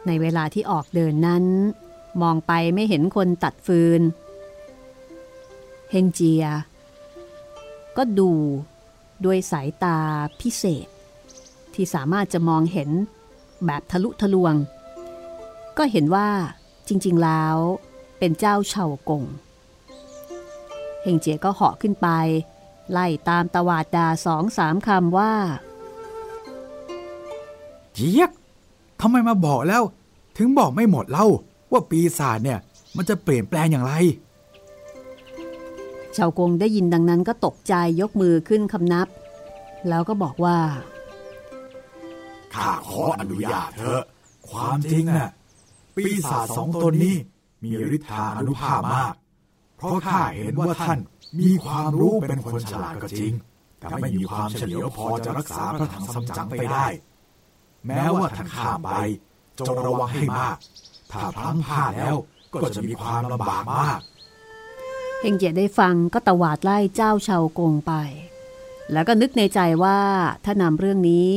[0.08, 1.46] ในเวลาที่ออกเดินนั้น
[2.22, 4.02] มองไปไม่เห็นคนตัดฟืน
[5.92, 6.46] เฮงเจีย
[7.98, 8.32] ก็ดู
[9.26, 9.98] ด้วยสายตา
[10.40, 10.88] พิเศษ
[11.74, 12.90] ที่สามารถจะมองเห็น
[13.66, 14.56] แบบทะลุทะลวง
[15.78, 16.30] ก็เห็นว่า
[16.88, 17.56] จริง ๆ แล้ว
[18.20, 19.24] เป็นเจ้าเฉากง
[21.04, 22.08] เฮงเจียก็เหาะขึ้นไป
[22.92, 25.34] ไล่ตามตวาดดาสองสามคำว่า
[27.94, 28.32] เจี๊ยก
[29.02, 29.84] ทำไมมาบอกแล้ว
[30.38, 31.28] ถึงบอกไม่หมดเล่า
[31.72, 32.60] ว่าปีศาจเนี่ย
[32.96, 33.94] มันจะเปลี่ยนแปลงอย่างไร
[36.14, 39.08] เฉากงได้ยินดังนั้นก็ตกใจยกมือขึ้นคำนับ
[39.90, 40.58] แล้วก็บอกว่า
[42.54, 44.04] ข้าขออนุญาตเถอะ
[44.50, 45.30] ความจริงน่ะ
[45.96, 47.16] ปีศาจสองตนนี้
[47.64, 49.14] มีฤทธาอนุภาพมาก
[49.78, 51.00] เพราะข้าเห็นว่าท่าน
[51.40, 53.34] มีความรู้เป็นคนฉลาดก็จริง
[53.80, 56.88] แต่ไม่มีความเฉลียวพอจะรักษาพระถังซัมจั๋งไปได้
[57.88, 58.96] แม้ว่าท่านข้ามไป
[59.60, 60.58] จงระวังให้มาก
[61.12, 62.16] ถ้าพลั้งพลาดแล้ว
[62.64, 64.00] ก็จะมีความลำบากมาก
[65.22, 67.94] เฮงเจียได้ฟังก็ตวาดไล่เจ้าเฉากงไป
[68.92, 70.00] แล้วก็นึกในใจว่า
[70.46, 71.32] ถ้านำเรื่องนี้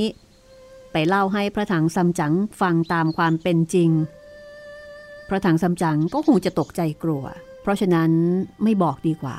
[0.92, 3.90] ไปเล่าให้พระถังซัมจั๋งฟังตามความเป็นจริง
[5.28, 7.24] พระถังซัมจั๋งก็คงจะตกใจกลัว
[7.62, 8.10] เพราะฉะนั้น
[8.62, 9.38] ไม่บอกดีกว่า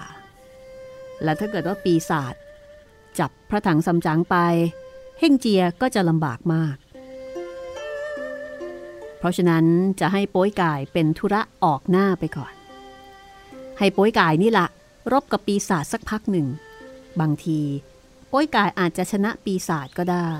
[1.23, 2.33] และถ้าเกิดว่าปีศาจ
[3.19, 4.35] จับพระถังซัมจั๋งไป
[5.19, 6.75] เฮงเจียก็จะลำบากมาก
[9.19, 9.65] เพราะฉะนั้น
[9.99, 12.53] จะให้โป้ยกายเป็นธุระออกหน้าไปก่อน
[13.77, 14.67] ให้โป้ยกายนี่ละ
[15.11, 16.47] รบกับปีศาจสักพักหนึ่ง
[17.19, 17.61] บางที
[18.29, 20.31] โป้ยกายอาจจะชนะปีศาจก็ได้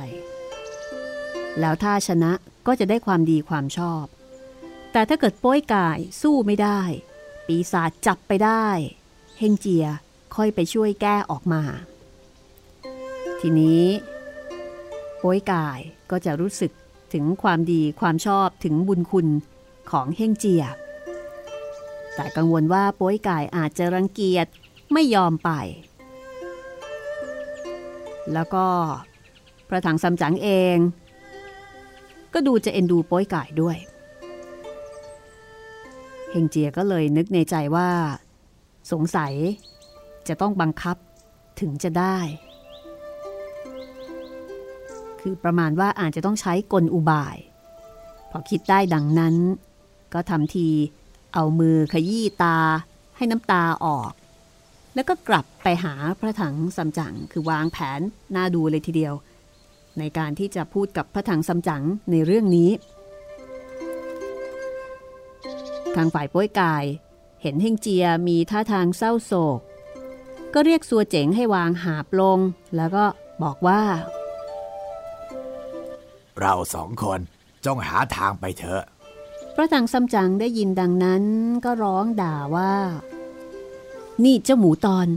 [1.59, 2.31] แล้วถ้าชนะ
[2.67, 4.05] ก็จะได้ความดีความชอบ
[4.91, 6.81] แต่ถ้าเกิดโป้ยกายสู้ไม่ได้
[7.47, 8.65] ปีศาจจับไปได้
[9.37, 9.87] เฮงเจีย
[10.35, 11.63] ค่อยไปช่วยแก้ออกมา
[13.39, 13.85] ทีนี้
[15.19, 15.79] โป้ยกาย
[16.11, 16.71] ก็จะรู้สึก
[17.13, 19.27] ถึงความดีความชอบถึงบุญคุณ
[19.91, 20.63] ของเฮงเจีย
[22.15, 24.47] แต่กังวลว่าโป้ยกายอาจจะรังเกียจ
[24.93, 25.49] ไม่ยอมไป
[28.33, 28.65] แล้วก็
[29.67, 30.77] พระถังซัมจั๋งเอง
[32.33, 33.77] ก็ดูจะเอ็นดูโป้ยกายด้วย
[36.31, 37.89] เฮงเจียก็เลยนึกในใจว่า
[38.91, 39.33] สงสัย
[40.27, 40.97] จะต้องบังคับ
[41.59, 42.17] ถึงจะได้
[45.19, 47.37] คือประมาณว่าอาจจะต้องใช้กลอุบาย
[48.31, 49.35] พอคิดได้ดังนั้น
[50.13, 50.67] ก็ทำที
[51.33, 52.57] เอามือขยี้ตา
[53.17, 54.11] ให้น้ำตาออก
[54.95, 57.99] แล้วก็กลับไปหาพระถังซัมจั๋งคือวางแผน
[58.35, 59.13] น่าดูเลยทีเดียว
[59.99, 62.71] ในการที่จะพูดกับพระถังซัมจั๋งในเรื่องนี้
[65.95, 66.83] ทางฝ่ายป้ยกาย
[67.41, 69.59] เห็นเฮงเจียมีท่าทางเศร้าโศก
[70.53, 72.39] ก็เรียกสัวเจ๋งให้วางหาบลง
[72.75, 73.05] แล้วก็
[73.43, 73.81] บอกว่า
[76.41, 77.19] เราสองคน
[77.65, 78.83] จงหาทางไปเถอะ
[79.55, 81.23] พระถังซัมจั๋งได้ยินดังนั้น
[81.65, 82.73] ก็ร้องด่าว่า
[84.23, 85.07] นี่เจ้าหมูตอน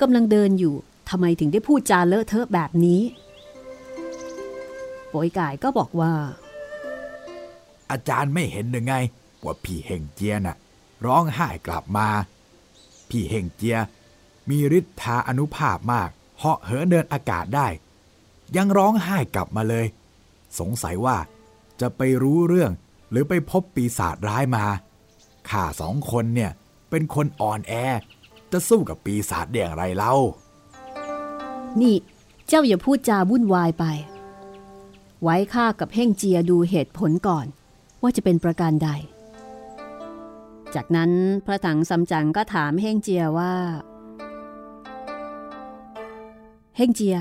[0.00, 0.74] กำลังเดินอยู่
[1.08, 3.02] ทำไมถึงได้พูดจาเลอะเทอะแบบนี้
[5.08, 6.12] โปยกายก็บอกว่า
[7.90, 8.94] อาจารย์ไม่เห็นหรือไง
[9.44, 10.56] ว่าพี่เฮงเจียน่ะ
[11.06, 12.08] ร้องไห้กลับมา
[13.08, 13.78] พี่เฮงเจีย
[14.50, 17.66] มีฤทธาอนุภาพมากเหาะเหินเดินอากาศได้
[18.56, 19.86] ยังร้องไห้กลับมาเลย
[20.60, 21.16] สงสัยว่า
[21.80, 22.72] จะไปรู้เรื่อง
[23.10, 24.64] หรือไปพบปีศาจร้ายมา
[25.50, 26.50] ข้าสองคนเนี่ย
[26.90, 27.72] เป็นคนอ่อนแอ
[28.52, 30.14] จะสู้กับปีศาจได้อย่างไรเล่า
[31.80, 31.94] นี่
[32.48, 33.84] เจ้าอย่าพูดจาวุ่นวายไป
[35.22, 37.46] ไว้ข้ากับเฮ่งเจียดูเหตุผลก่อน
[38.02, 38.90] ว่าจะเป็นประการใด
[40.74, 41.10] จากนั้น
[41.46, 43.54] พระถังซัมจั๋งก็ถามเฮ่งเจียว่า
[46.76, 47.16] เฮ่งเจีย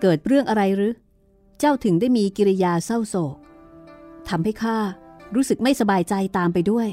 [0.00, 0.92] เกิดเรื่องอะไรหรือ
[1.58, 3.36] เจ้าถึงได้มีกิริยาเศร้าโศก
[4.28, 4.78] ทำให้ข้า
[5.34, 6.88] รู้สึกไม่สบายใจตามไปด้วย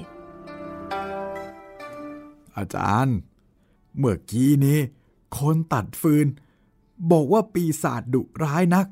[2.57, 3.17] อาจารย์
[3.97, 4.79] เมื่อกี้นี้
[5.37, 6.27] คนตัดฟืน
[7.11, 8.87] บอกว่าปีศาจดุร้ายนัก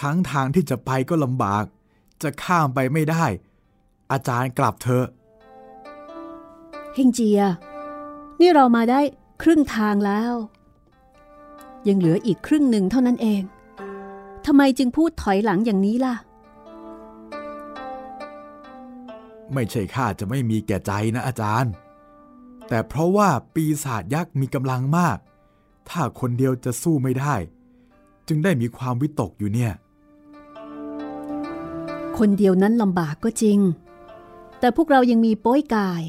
[0.00, 1.64] ทั้งทางที่จะไปก็ลำบาก
[2.22, 3.24] จะข้ามไปไม่ได้
[4.12, 5.06] อาจารย์กลับเถอะ
[6.94, 7.40] เฮงเจีย
[8.40, 9.00] นี่เรามาได้
[9.42, 10.32] ครึ่งทางแล้ว
[11.88, 13.42] ยังเหลืออีกครึ่งหนึ่งเท่านั้นเอง
[14.46, 16.14] ทำไมจึงพูดถอยหลังอย่างนี้ล่ะ
[19.52, 21.72] ไม่ใช่ข้าจะไม่มีแก่ใจนะอาจารย์
[22.68, 25.18] แต่เพราะว่าปีศาจยักษ์มีกำลังมาก
[25.90, 27.34] ถ้าคนเดียวจะสู้ไม่ได้
[28.28, 29.72] จึงได้มีความวิตกอยู่เนี่ย
[32.18, 33.58] คนเดียวนั้นลำบากก็จริง
[34.58, 36.02] แต่พวกเรายังมีโป้ยกาย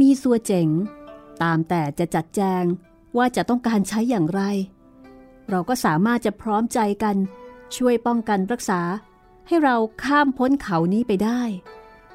[0.00, 0.68] มีสัวเจ๋ง
[1.42, 2.64] ตามแต่จะจัดแจง
[3.16, 4.42] ว่าจะต้องการใช้อย่างไร
[5.50, 7.16] เราก็สามารถจะพร้อมใจกัน
[7.76, 8.80] ช่วยป้องกันรักษา
[9.46, 11.40] ให้เราข้ามพ้นเขานี้ไปได้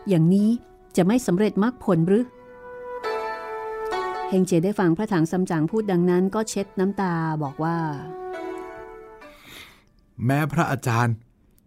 [0.07, 0.49] อย่างนี้
[0.95, 2.25] จะไม่สำเร็จมรรคผลหรือ
[4.29, 7.77] เฮงเจได้ฟังพระถังซัมจั๋งพูดดังนั้น ก็เช็ดน้ำตาบอกว่า
[10.25, 11.15] แม้พระอาจารย์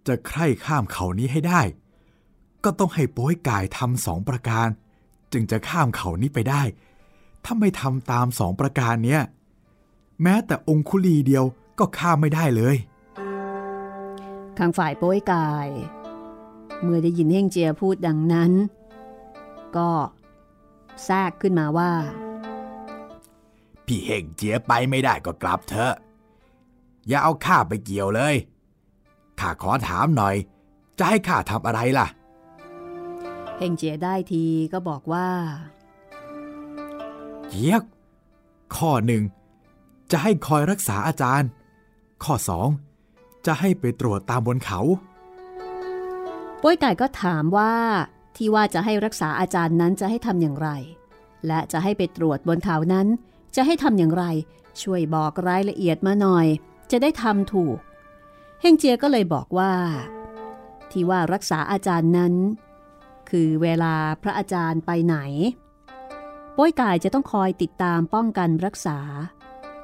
[0.07, 1.61] จะใคร่ข้ามเขานี้ให้ได้
[2.65, 4.69] ก็ต้องให้โป้ยกายทำสองประการ
[5.33, 6.63] จึงจะข้ามเขานี้ไปได้
[7.45, 9.23] ถ้าไม่ทำตามสองประการเนี้ย
[10.23, 11.45] แม้แต่องคุลีเดียว
[11.79, 12.77] ก็ข้ามไม่ได้เลย
[14.59, 15.69] ข้างฝ่ายโป้ยกาย
[16.83, 18.53] เมื่อได้ยินเฮงเจียพูดดังนั้น
[19.77, 19.91] ก็
[21.05, 21.93] แทรกขึ้นมาว่า
[23.87, 25.95] พี่เฮงเจียไปไม่ได้ก็กลับเถอะ
[27.09, 28.35] อย่าเอาข้าไปเกี่ยวเลย
[29.41, 30.37] ข้าขอถามหน่อย
[30.99, 32.07] จะให้ข้าทำอะไรล่ะ
[33.59, 35.29] เฮงเจียได้ทีก็บอกว่า
[37.51, 37.83] เยียก
[38.77, 39.23] ข้อหนึ่ง
[40.11, 41.49] จะให้คอยรักษาอาจารย์
[42.25, 42.69] ข้อสอง
[43.47, 44.81] จะให้ไปตรวจตามบนเขา
[46.63, 47.75] ป้วยไก่ก็ถามว่า
[48.37, 50.69] ที่ว่าจะให้รักษาอาจารย์นั้นจะให้ทำอย่างไร
[51.47, 53.07] และจะให้ไปตรวจบนเขานั้น
[53.57, 54.25] จะให้ทำอย่างไร
[54.83, 56.47] ช่วยบอกรายละเอียดมาหน่อย
[56.91, 57.79] จะได้ทำถูก
[58.61, 59.73] เฮงเจียก็เลยบอกว่า
[60.91, 62.35] ที่ว่ารักษาอาจารย์นั้น
[63.31, 65.17] คือเวลาพระอาจารย์ไปไหน
[66.57, 68.99] ป้วยกายจะต้องคอยติดตามป้องกันรักษา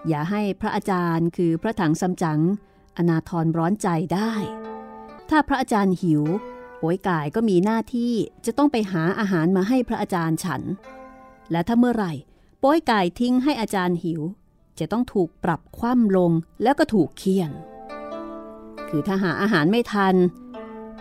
[0.08, 2.40] อย่าให้พระอาจารย์คือพระถังซัมจั๋ง
[3.00, 4.32] อนาทรร้อนใจได้
[5.30, 6.22] ถ้าพระอาจารย์หิว
[6.78, 8.12] โป้ยกายก็มีหน้าที่
[8.46, 10.62] จะต้องไปหาอาหารมาให้พระอาจารย์ฉัน
[11.50, 12.12] และถ้าเมื่อไหร่
[12.60, 14.20] โป้ยกายทิ้งให้อาจารย์หิว
[14.78, 16.30] จะต้องถูกปรับคว่ำลง
[16.62, 17.50] แล้วก็ถูกเคี่ยน
[18.88, 20.14] คือถ้าหาอาหารไม่ทัน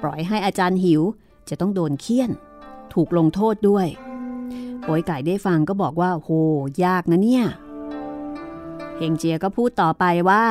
[0.01, 1.01] ปล่อยให้อาจารย์หิว
[1.49, 2.31] จะต้องโดนเคี่ยน
[2.93, 3.87] ถูกลงโทษด้วย
[4.83, 6.29] โป้ยไก่ได้ฟังก็บอกว่าโห
[6.85, 7.45] ยากนะเนี่ย
[8.97, 10.43] เฮงเจียก็พูดต่อไปว่า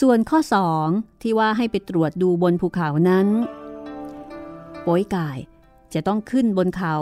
[0.00, 0.86] ส่วนข้อสอง
[1.22, 3.26] ที่ว่าให้ไปตรวจดูบนภูเขานั้น
[4.82, 5.38] โป้ยกาย
[5.94, 6.94] จะต้องขึ้นบนเขา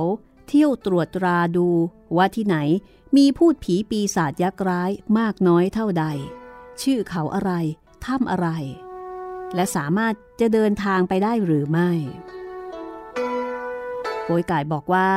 [0.48, 1.68] เที่ยวตรวจตราดู
[2.16, 2.56] ว่าที่ไหน
[3.16, 6.04] มีพูดผีปีศาจยักษ์ร้ายมากน้อยเท่าใด
[6.82, 7.52] ชื่อเขาอะไร
[8.04, 8.48] ถ้ำอะไร
[9.54, 11.90] และสามารถจะเดินทางไปได้หรือไม่
[14.24, 15.12] โป้ยกายบอกว่า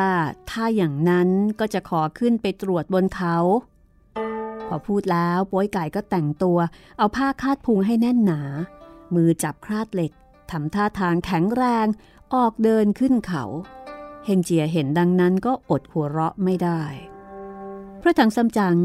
[0.50, 3.38] ถ้าอย่างนั้นก็จะขอขึ้นไปตรวจบนเขา
[4.70, 6.58] พอพูดแล้วป้ยไก่ก็แต่งตัว
[6.98, 8.42] เอาผ้าคาดพุงให้แน่นหนา
[9.16, 10.12] มือจับคราดเหล็ก
[10.52, 11.88] ทำท่าทางแข็งแรง
[12.34, 13.44] ออกเดินขึ้นเขา
[14.26, 16.82] เฮงเจียเห็นดังนั้นก็อดหัวเราะไม่ได้
[18.02, 18.78] พระถังซัมจั๋ง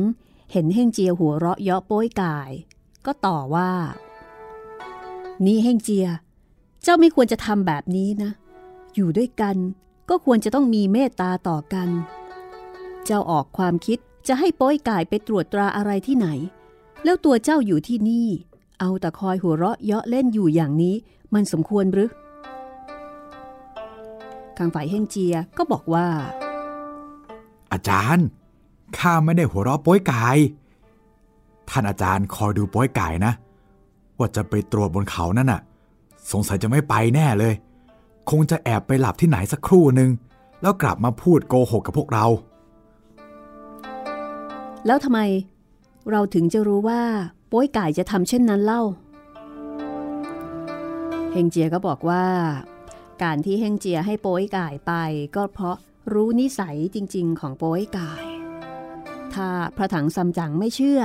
[0.53, 2.51] เห็นเฮงเจียหัวเราะเยาะโป้ยกาย
[3.07, 3.70] ก็ต่อว่า
[5.45, 6.07] นี่เฮงเจีย
[6.82, 8.30] เจ้าไม่ควรจะทำแบบนี้นะ
[8.95, 9.57] อยู่ด้วยกัน
[10.09, 11.89] ก็ควรจะต้องมีเมตตาต่อกัน
[13.05, 13.99] เจ้าออกความคิด
[14.29, 16.29] จะให้ป้อยกายไปตรวจตราอะไรที่ไหน
[17.05, 18.29] แล้วตัวเจ้าอยู่ที่นี่
[18.81, 20.95] เอาแต่คอยหัวเราะเยาะเล่นอยู่อย่างนี้
[21.35, 22.11] มันสมควรหรือ
[24.57, 26.07] ข้างฝ่ายเฮงเจียก็บอกว่า
[27.72, 28.27] อาจารย์
[28.99, 30.39] ข้าไม่ได้หัวเราะป้อยกาย
[31.70, 33.33] ท่านอาจารย์คอยดูป้อยกายนะ
[34.18, 35.61] ว่าจะไปตรวจบนเขานั่นน่ะ
[36.33, 37.55] สงสัยจะไม่ไปแน่เลย
[38.31, 40.11] คงจะแอบไปหลับที่ไหนสักครู่หนึ่ง
[40.62, 42.27] แล้วกลับมาพูดโกหกกับพวกเรา
[44.87, 45.20] แล้วทำไม
[46.11, 47.03] เราถึงจะรู้ว่า
[47.49, 48.82] โป้ยไก่จะทำเช่นนั้นเล่า
[51.32, 52.26] เฮงเจียก็บอกว่า
[53.22, 54.93] การที่เฮงเจียให้โป้ยไก่ไป
[55.37, 55.76] ก็เพราะ
[56.12, 58.12] รู้นิสัยจริง ๆ ของโป้ยไก่
[59.35, 61.01] ถ้าพระถังซัมจั๋งไม่เชื่อ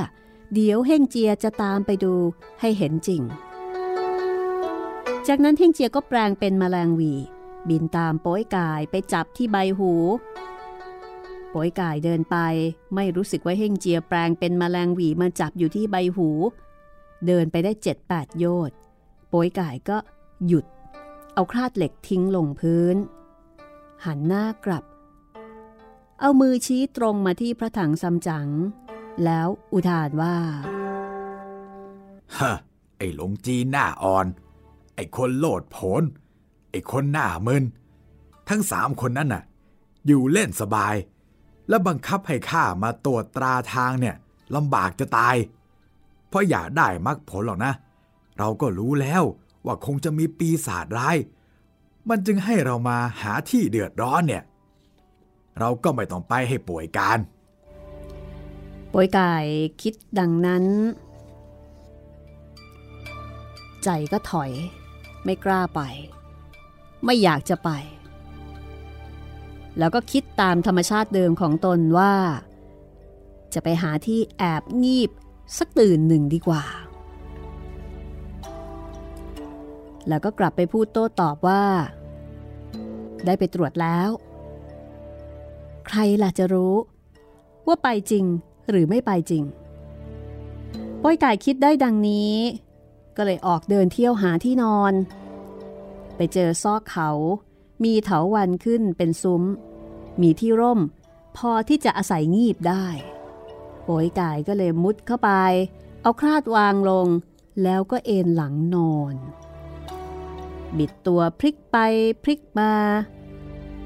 [0.54, 2.14] เดี๋ยวเฮงเจียจะตามไปดู
[2.62, 3.22] ให้เห็นจริง
[5.28, 7.14] จากนั้นเฮงเจียก็แปลงเป็นแมลงวี
[7.70, 9.92] บินตามโป้ยกายไปจับที่ใบหู
[11.50, 12.38] โป๋ยก่ายเดินไป
[12.96, 16.30] ไม่รู้สึกว่าเฮงเจียแปลงเป็นมแมลงหวีมาจับอยู่ที่ใบหู
[17.28, 18.76] เดินไปได้เจ็ดแปดโยชน์
[19.30, 19.98] โป๋ยก่ายก็
[20.48, 20.66] หยุด
[21.34, 22.96] เอาคราดเหล็กทิ้งลงพื้น
[24.06, 24.84] หันหน้ากลับ
[26.20, 28.48] เอามือชี้ตรงมาที่พระถังซัมจั๋ง
[29.26, 30.36] แล้วอุทานว่า
[32.38, 32.54] ฮะ
[32.98, 34.28] ไอ้หลงจีหน้าอ่อน
[34.96, 36.04] ไอ้คนโลดโผน
[36.72, 37.64] ไอ้คนหน้ามึน
[38.50, 39.44] ทั้งสามคนนั้นน่ะ
[40.06, 40.96] อยู่เล่นสบาย
[41.70, 44.16] แล้วบังคับให้ข้ามาตรวจตราทางเนี่ย
[44.56, 45.36] ลำบากจะตาย
[46.30, 47.74] เพราะอยากได้มรรคผลหรอกนะ
[48.38, 49.24] เราก็รู้แล้ว
[49.66, 51.18] ว่าคงจะมีปีศาจร้าย
[52.10, 54.44] มันจึงให้เรามาหาที่เดือดร้อนเนี่ย
[55.60, 57.20] เราก็ไม่ต้องไปให้ป่วยการ
[58.94, 59.46] ป่วยกาย
[59.82, 60.66] คิดดังนั้น
[63.84, 64.52] ใจก็ถอย
[65.24, 65.82] ไม่กล้าไป
[67.06, 67.70] ไม่อยากจะไป
[69.78, 72.14] แล้วก็คิดตามธรรมชาติเดิมของตนว่า
[73.54, 75.12] จะไปหาที่แอบงีบ
[75.58, 76.64] สักตื่นหนึ่งดีกว่า
[80.08, 81.64] แล้วก็กลับไปพูดโต้ตอบว่า
[83.26, 84.10] ได้ไปตรวจแล้ว
[85.88, 86.76] ใครล่ะจะรู้
[87.68, 88.26] ว่าไปจริง
[88.70, 89.44] หรือไม่ไปจริง
[91.04, 92.36] ป้อยไก่คิดได้ดังนี้
[93.18, 94.94] ก็เลยออกเดินเที่ยวหาที่นอน
[96.16, 97.10] ไปเจอซอกเขา
[97.84, 99.44] มีเถาวันขึ้นเป็นซุ้ม
[100.22, 100.80] มีที่ร่ม
[101.38, 102.88] พอที่จะอาศัยงีบได้
[103.84, 105.32] โป้ยไก่ก็เลยมุดเข้าไป
[106.02, 107.08] เอาคราดวางลง
[107.64, 109.16] แล้วก็เอนหลังนอน
[110.78, 111.78] บิดตัวพลิกไป
[112.24, 112.74] พลิกมา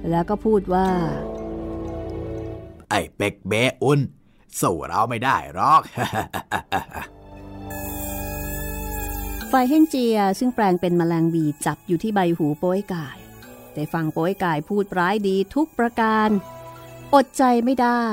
[0.09, 0.87] แล้วก็พูดว่า
[2.89, 3.99] ไอ้เป็กเบอุน
[4.61, 5.81] สู้เราไม่ได้หรอก
[9.49, 13.17] ไฟเฮงเจียซึ่งแปลงเป็นมแมลงวีจับอยู่ที่ใบหูโป้ยกาย
[13.73, 16.29] แต่ฟังโป้ยกายพูดร้ายดีทุกประการ
[17.13, 18.05] อดใจไม่ได้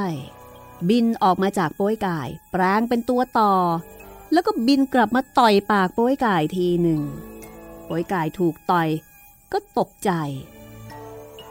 [0.88, 3.54] บินออกมาจากโป้ยกาย แปลงเป็นตัวต่อ
[4.32, 7.00] แล้วก็บินกลับมาต่อยปากโป้ยกายทีหนึ่ง
[7.84, 8.88] โป้ยกายถูกต่อย
[9.52, 10.10] ก็ตกใจ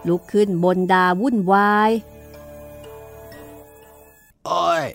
[0.08, 1.92] ลุกขึ้นบนดาวุ่นวาย
[4.46, 4.86] โอ้ย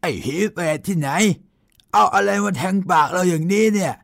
[0.00, 1.10] ไอ้หีแปดที่ไหน
[1.92, 3.94] เอาอะไรมาแทงปากเราอย่างนี้เนี่ย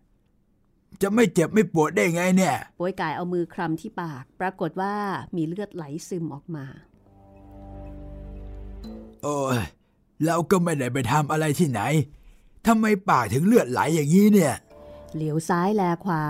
[1.03, 4.95] จะไม่เจ็บไม่ปวดได้ไงเนี่ยโป้ยกายเอามือคลำที่ปาก ปรากฏว่า
[5.37, 6.65] มีเลือดไหลซึมออกมา
[9.23, 9.61] โอ้ย
[10.25, 11.81] เราก็ไม่ได้ไปทำอะไรที่ไหน
[12.67, 14.55] ทำไมปากถึงเลือดไหลอย่างนี้เนี่ย
[15.15, 16.25] เหลียวซ้ายแลขวา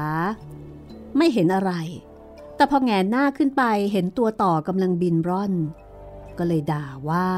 [1.16, 1.72] ไม่เห็นอะไร
[2.56, 3.62] แต่พอแงนหน้าขึ้นไป
[3.92, 5.52] เห็นตัวต่อกำลังบินร่อน
[6.38, 7.28] ก็เลยด่าว่า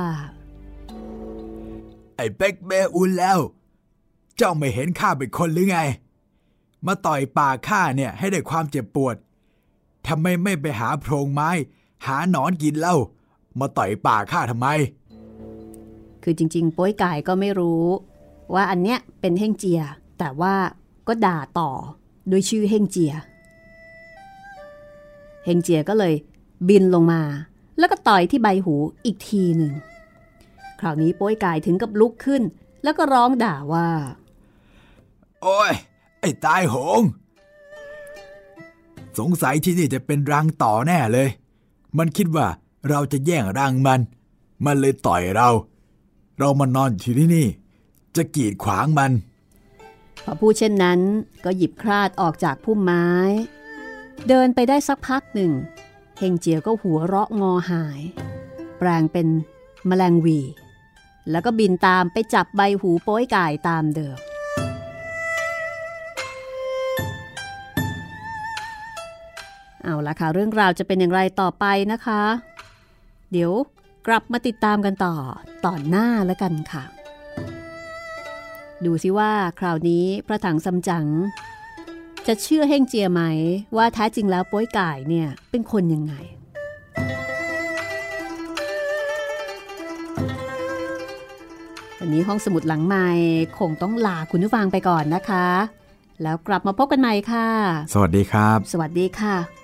[2.17, 3.39] ไอ้เป็กเบอุนแล้ว
[4.37, 5.79] เจ้าไม่เห็นข้าเป็นคนหรือไง
[6.87, 9.17] มาต่อยปากข้าเนี่ยให้ได้ความเจ็บปวด
[10.07, 11.51] ทำไมไม่ไปหาโพรงไม้
[12.07, 12.97] หาหนอนกินเล่า
[13.61, 14.69] มาต่อยปากข้าทำไม
[16.23, 17.85] คือจริงๆโป้ยกายก็ไม่รู้
[18.55, 19.83] ว่าอันเนี้ยเป็นเฮงเจีย
[20.19, 20.55] แต่ว่า
[21.09, 21.71] ก็ด่าต่อ
[22.29, 23.13] โดยชื่อเฮงเจีย
[25.45, 26.15] เฮงเจียก็เลย
[26.69, 27.23] บินลงมา
[27.79, 28.75] แล้วก็ต่อยที่ใบหู
[29.05, 29.73] อีกทีหนึ่ง
[30.81, 32.43] คราวนี้โป้ยกายถึงกับลุกขึ้น
[32.83, 33.89] แล้วก็ร้องด่าว่า
[35.43, 35.73] โอ้ย
[36.25, 37.03] ไอ้ตายโหง
[39.19, 41.29] สงสัยที่นี่จะเป็นรังต่อแน่เลย
[41.99, 42.47] มันคิดว่า
[42.89, 44.01] เราจะแย่งรังมัน
[44.65, 45.49] มันเลยต่อยเรา
[46.39, 47.47] เรามานอนอยู่ที่นี่
[48.17, 49.13] จะกีดขวางมัน
[50.25, 51.01] พอพูดเช่นนั้น
[51.45, 53.09] ก็หยิบคราดออกจากพุ่มไม้
[54.29, 55.53] เดินไปได้สักพักหนึ่ง
[56.19, 58.01] เฮงเจียก็หัวเราะงอหาย
[58.79, 59.29] แปลงเป็น
[59.87, 60.41] แมลงวี
[61.31, 64.19] แล้วก็บินตามไปจับใบหูโป้ยก่ายตามเดิม
[69.85, 72.23] เอาละค่ะ เรื่องราวจะเป็นอย่างไรต่อไปนะคะ
[73.33, 73.53] เดี๋ยว
[74.07, 75.15] กลับมาติดตามกันต่อ
[75.65, 76.85] ตอนหน้าแล้วกันค่ะ
[78.85, 81.07] ดูสิว่าคราวนี้พระถังซัมจั๋ง
[82.27, 83.23] จะเชื่อเฮงเจียไหม
[83.77, 86.15] ว่าแท้จริงแล้วโป้ยก่ายเนี่ยเป็นคนยังไง
[91.99, 93.09] วันนี้ห้องสมุดหลังใหม่
[93.59, 95.49] คงต้องลาคุณผู้ฟังไปก่อนนะคะ
[96.23, 97.49] แล้วกลับมาพบกันใหม่ค่ะ
[97.93, 99.64] สวัสดีครับ สวัสดีค่ะ